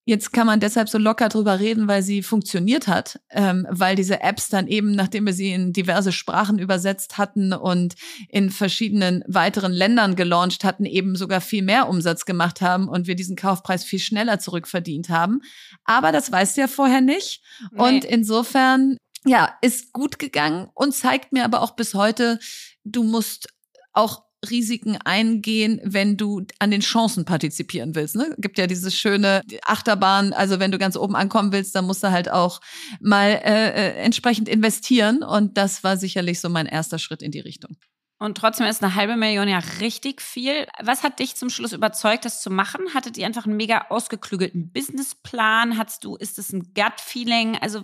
[0.05, 4.21] Jetzt kann man deshalb so locker drüber reden, weil sie funktioniert hat, ähm, weil diese
[4.21, 7.95] Apps dann eben, nachdem wir sie in diverse Sprachen übersetzt hatten und
[8.27, 13.15] in verschiedenen weiteren Ländern gelauncht hatten, eben sogar viel mehr Umsatz gemacht haben und wir
[13.15, 15.39] diesen Kaufpreis viel schneller zurückverdient haben.
[15.85, 17.41] Aber das weißt du ja vorher nicht.
[17.71, 22.39] Und insofern, ja, ist gut gegangen und zeigt mir aber auch bis heute,
[22.83, 23.47] du musst
[23.93, 28.15] auch Risiken eingehen, wenn du an den Chancen partizipieren willst.
[28.15, 28.35] Ne?
[28.37, 32.11] Gibt ja diese schöne Achterbahn, also wenn du ganz oben ankommen willst, dann musst du
[32.11, 32.61] halt auch
[32.99, 35.23] mal äh, äh, entsprechend investieren.
[35.23, 37.77] Und das war sicherlich so mein erster Schritt in die Richtung.
[38.19, 40.65] Und trotzdem ist eine halbe Million ja richtig viel.
[40.81, 42.93] Was hat dich zum Schluss überzeugt, das zu machen?
[42.93, 45.77] Hattet ihr einfach einen mega ausgeklügelten Businessplan?
[45.77, 47.57] Hattest du, ist es ein Gut-Feeling?
[47.59, 47.83] Also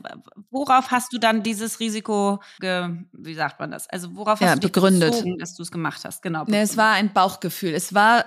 [0.49, 3.89] worauf hast du dann dieses Risiko, ge, wie sagt man das?
[3.89, 5.11] Also worauf Ja, hast du begründet.
[5.11, 6.21] bezogen, dass du es gemacht hast?
[6.21, 6.45] Genau.
[6.47, 7.73] Nee, es war ein Bauchgefühl.
[7.73, 8.25] Es war,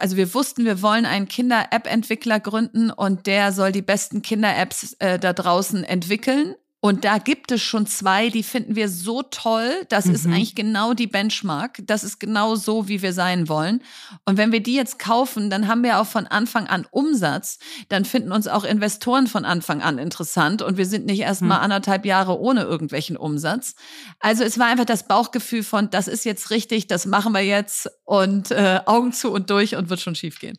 [0.00, 5.18] also wir wussten, wir wollen einen Kinder-App-Entwickler gründen und der soll die besten Kinder-Apps äh,
[5.18, 6.56] da draußen entwickeln.
[6.80, 9.84] Und da gibt es schon zwei, die finden wir so toll.
[9.88, 10.14] Das mhm.
[10.14, 11.80] ist eigentlich genau die Benchmark.
[11.82, 13.82] Das ist genau so, wie wir sein wollen.
[14.26, 17.58] Und wenn wir die jetzt kaufen, dann haben wir auch von Anfang an Umsatz.
[17.88, 20.62] Dann finden uns auch Investoren von Anfang an interessant.
[20.62, 21.64] Und wir sind nicht erst mal mhm.
[21.64, 23.74] anderthalb Jahre ohne irgendwelchen Umsatz.
[24.20, 27.90] Also es war einfach das Bauchgefühl von, das ist jetzt richtig, das machen wir jetzt
[28.04, 30.58] und äh, Augen zu und durch und wird schon schief gehen.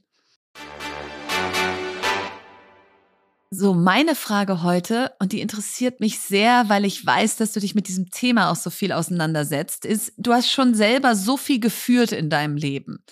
[3.52, 7.74] So, meine Frage heute, und die interessiert mich sehr, weil ich weiß, dass du dich
[7.74, 12.12] mit diesem Thema auch so viel auseinandersetzt, ist, du hast schon selber so viel geführt
[12.12, 13.04] in deinem Leben.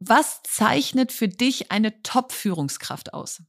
[0.00, 3.42] Was zeichnet für dich eine Top-Führungskraft aus?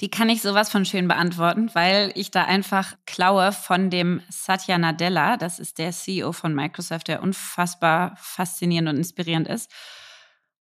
[0.00, 4.76] Die kann ich sowas von schön beantworten, weil ich da einfach klaue von dem Satya
[4.76, 5.36] Nadella.
[5.36, 9.70] Das ist der CEO von Microsoft, der unfassbar faszinierend und inspirierend ist.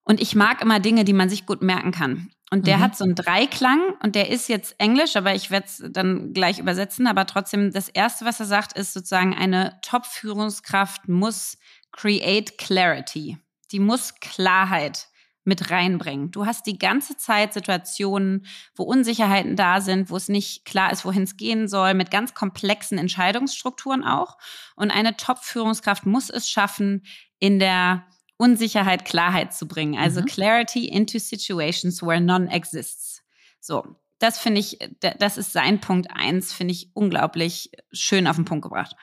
[0.04, 2.30] Und ich mag immer Dinge, die man sich gut merken kann.
[2.52, 2.82] Und der mhm.
[2.82, 6.60] hat so einen Dreiklang und der ist jetzt Englisch, aber ich werde es dann gleich
[6.60, 7.08] übersetzen.
[7.08, 11.58] Aber trotzdem, das Erste, was er sagt, ist sozusagen, eine Top-Führungskraft muss
[11.92, 13.38] create clarity.
[13.72, 15.08] Die muss Klarheit
[15.46, 16.32] mit reinbringen.
[16.32, 18.46] Du hast die ganze Zeit Situationen,
[18.76, 22.34] wo Unsicherheiten da sind, wo es nicht klar ist, wohin es gehen soll, mit ganz
[22.34, 24.38] komplexen Entscheidungsstrukturen auch.
[24.76, 27.04] Und eine Top-Führungskraft muss es schaffen,
[27.40, 28.06] in der
[28.44, 29.98] Unsicherheit Klarheit zu bringen.
[29.98, 30.26] Also mhm.
[30.26, 33.24] Clarity into situations where none exists.
[33.62, 38.44] So, das finde ich, das ist sein Punkt eins, finde ich unglaublich schön auf den
[38.44, 38.98] Punkt gebracht.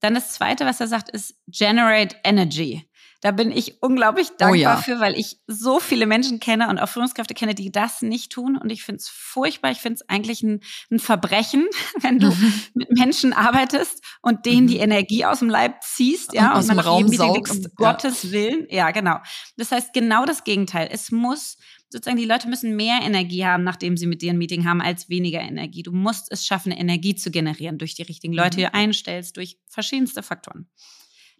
[0.00, 2.86] Dann das zweite, was er sagt, ist generate energy.
[3.24, 4.76] Da bin ich unglaublich dankbar oh ja.
[4.76, 8.58] für, weil ich so viele Menschen kenne und auch Führungskräfte kenne, die das nicht tun.
[8.58, 9.70] Und ich finde es furchtbar.
[9.70, 10.60] Ich finde es eigentlich ein,
[10.90, 11.66] ein, Verbrechen,
[12.02, 12.52] wenn du mhm.
[12.74, 14.66] mit Menschen arbeitest und denen mhm.
[14.66, 17.64] die Energie aus dem Leib ziehst, ja, und, aus dem Raum saugst.
[17.64, 18.66] Um Gottes Willen.
[18.68, 19.16] Ja, genau.
[19.56, 20.90] Das heißt genau das Gegenteil.
[20.92, 21.56] Es muss
[21.88, 25.08] sozusagen, die Leute müssen mehr Energie haben, nachdem sie mit dir ein Meeting haben, als
[25.08, 25.82] weniger Energie.
[25.82, 29.56] Du musst es schaffen, Energie zu generieren durch die richtigen Leute, die du einstellst, durch
[29.66, 30.68] verschiedenste Faktoren.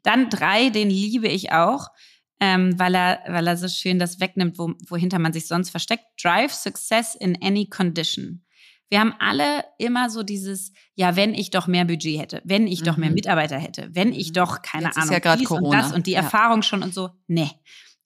[0.04, 1.88] Dann drei, den liebe ich auch,
[2.38, 6.04] ähm, weil, er, weil er so schön das wegnimmt, wo, wohinter man sich sonst versteckt.
[6.22, 8.44] Drive Success in any condition.
[8.90, 12.82] Wir haben alle immer so dieses, ja, wenn ich doch mehr Budget hätte, wenn ich
[12.82, 12.84] mhm.
[12.84, 13.14] doch mehr mhm.
[13.14, 14.34] Mitarbeiter hätte, wenn ich mhm.
[14.34, 15.66] doch, keine Jetzt Ahnung, ist ja dies Corona.
[15.66, 16.20] und das und die ja.
[16.20, 17.10] Erfahrung schon und so.
[17.26, 17.50] Nee.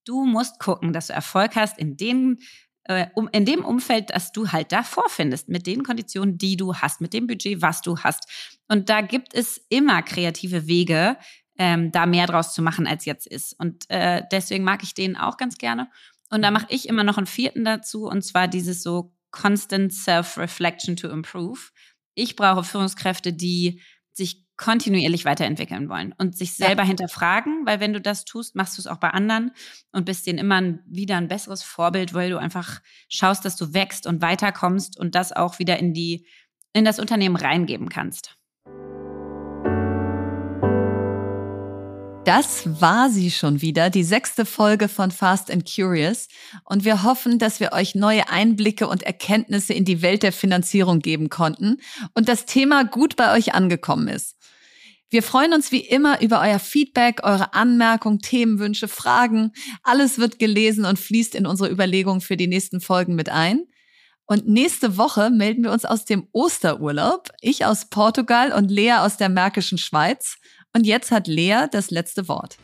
[0.05, 2.39] Du musst gucken, dass du Erfolg hast in den
[2.85, 6.75] äh, um, in dem Umfeld, das du halt da vorfindest, mit den Konditionen, die du
[6.75, 8.27] hast, mit dem Budget, was du hast.
[8.69, 11.19] Und da gibt es immer kreative Wege,
[11.59, 13.59] ähm, da mehr draus zu machen, als jetzt ist.
[13.59, 15.91] Und äh, deswegen mag ich den auch ganz gerne.
[16.31, 16.55] Und da mhm.
[16.55, 21.61] mache ich immer noch einen vierten dazu, und zwar dieses so Constant Self-Reflection to Improve.
[22.15, 23.83] Ich brauche Führungskräfte, die
[24.13, 26.89] sich kontinuierlich weiterentwickeln wollen und sich selber ja.
[26.89, 29.53] hinterfragen, weil wenn du das tust, machst du es auch bei anderen
[29.93, 34.07] und bist denen immer wieder ein besseres Vorbild, weil du einfach schaust, dass du wächst
[34.07, 36.27] und weiterkommst und das auch wieder in die
[36.73, 38.37] in das Unternehmen reingeben kannst.
[42.29, 46.29] Das war sie schon wieder, die sechste Folge von Fast and Curious.
[46.63, 50.99] Und wir hoffen, dass wir euch neue Einblicke und Erkenntnisse in die Welt der Finanzierung
[50.99, 51.79] geben konnten
[52.13, 54.37] und das Thema gut bei euch angekommen ist.
[55.09, 59.53] Wir freuen uns wie immer über euer Feedback, eure Anmerkungen, Themenwünsche, Fragen.
[59.83, 63.63] Alles wird gelesen und fließt in unsere Überlegungen für die nächsten Folgen mit ein.
[64.27, 67.31] Und nächste Woche melden wir uns aus dem Osterurlaub.
[67.41, 70.37] Ich aus Portugal und Lea aus der Märkischen Schweiz.
[70.79, 72.57] Und jetzt hat Lea das letzte Wort.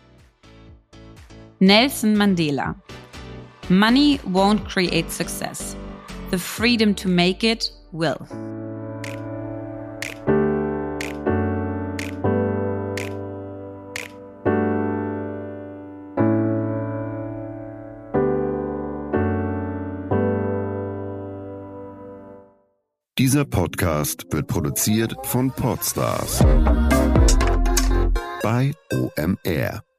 [1.58, 2.76] Nelson Mandela.
[3.68, 5.74] Money won't create success.
[6.30, 8.14] The freedom to make it will.
[23.18, 26.44] Dieser Podcast wird produziert von Podstars
[28.44, 29.93] bei OMR.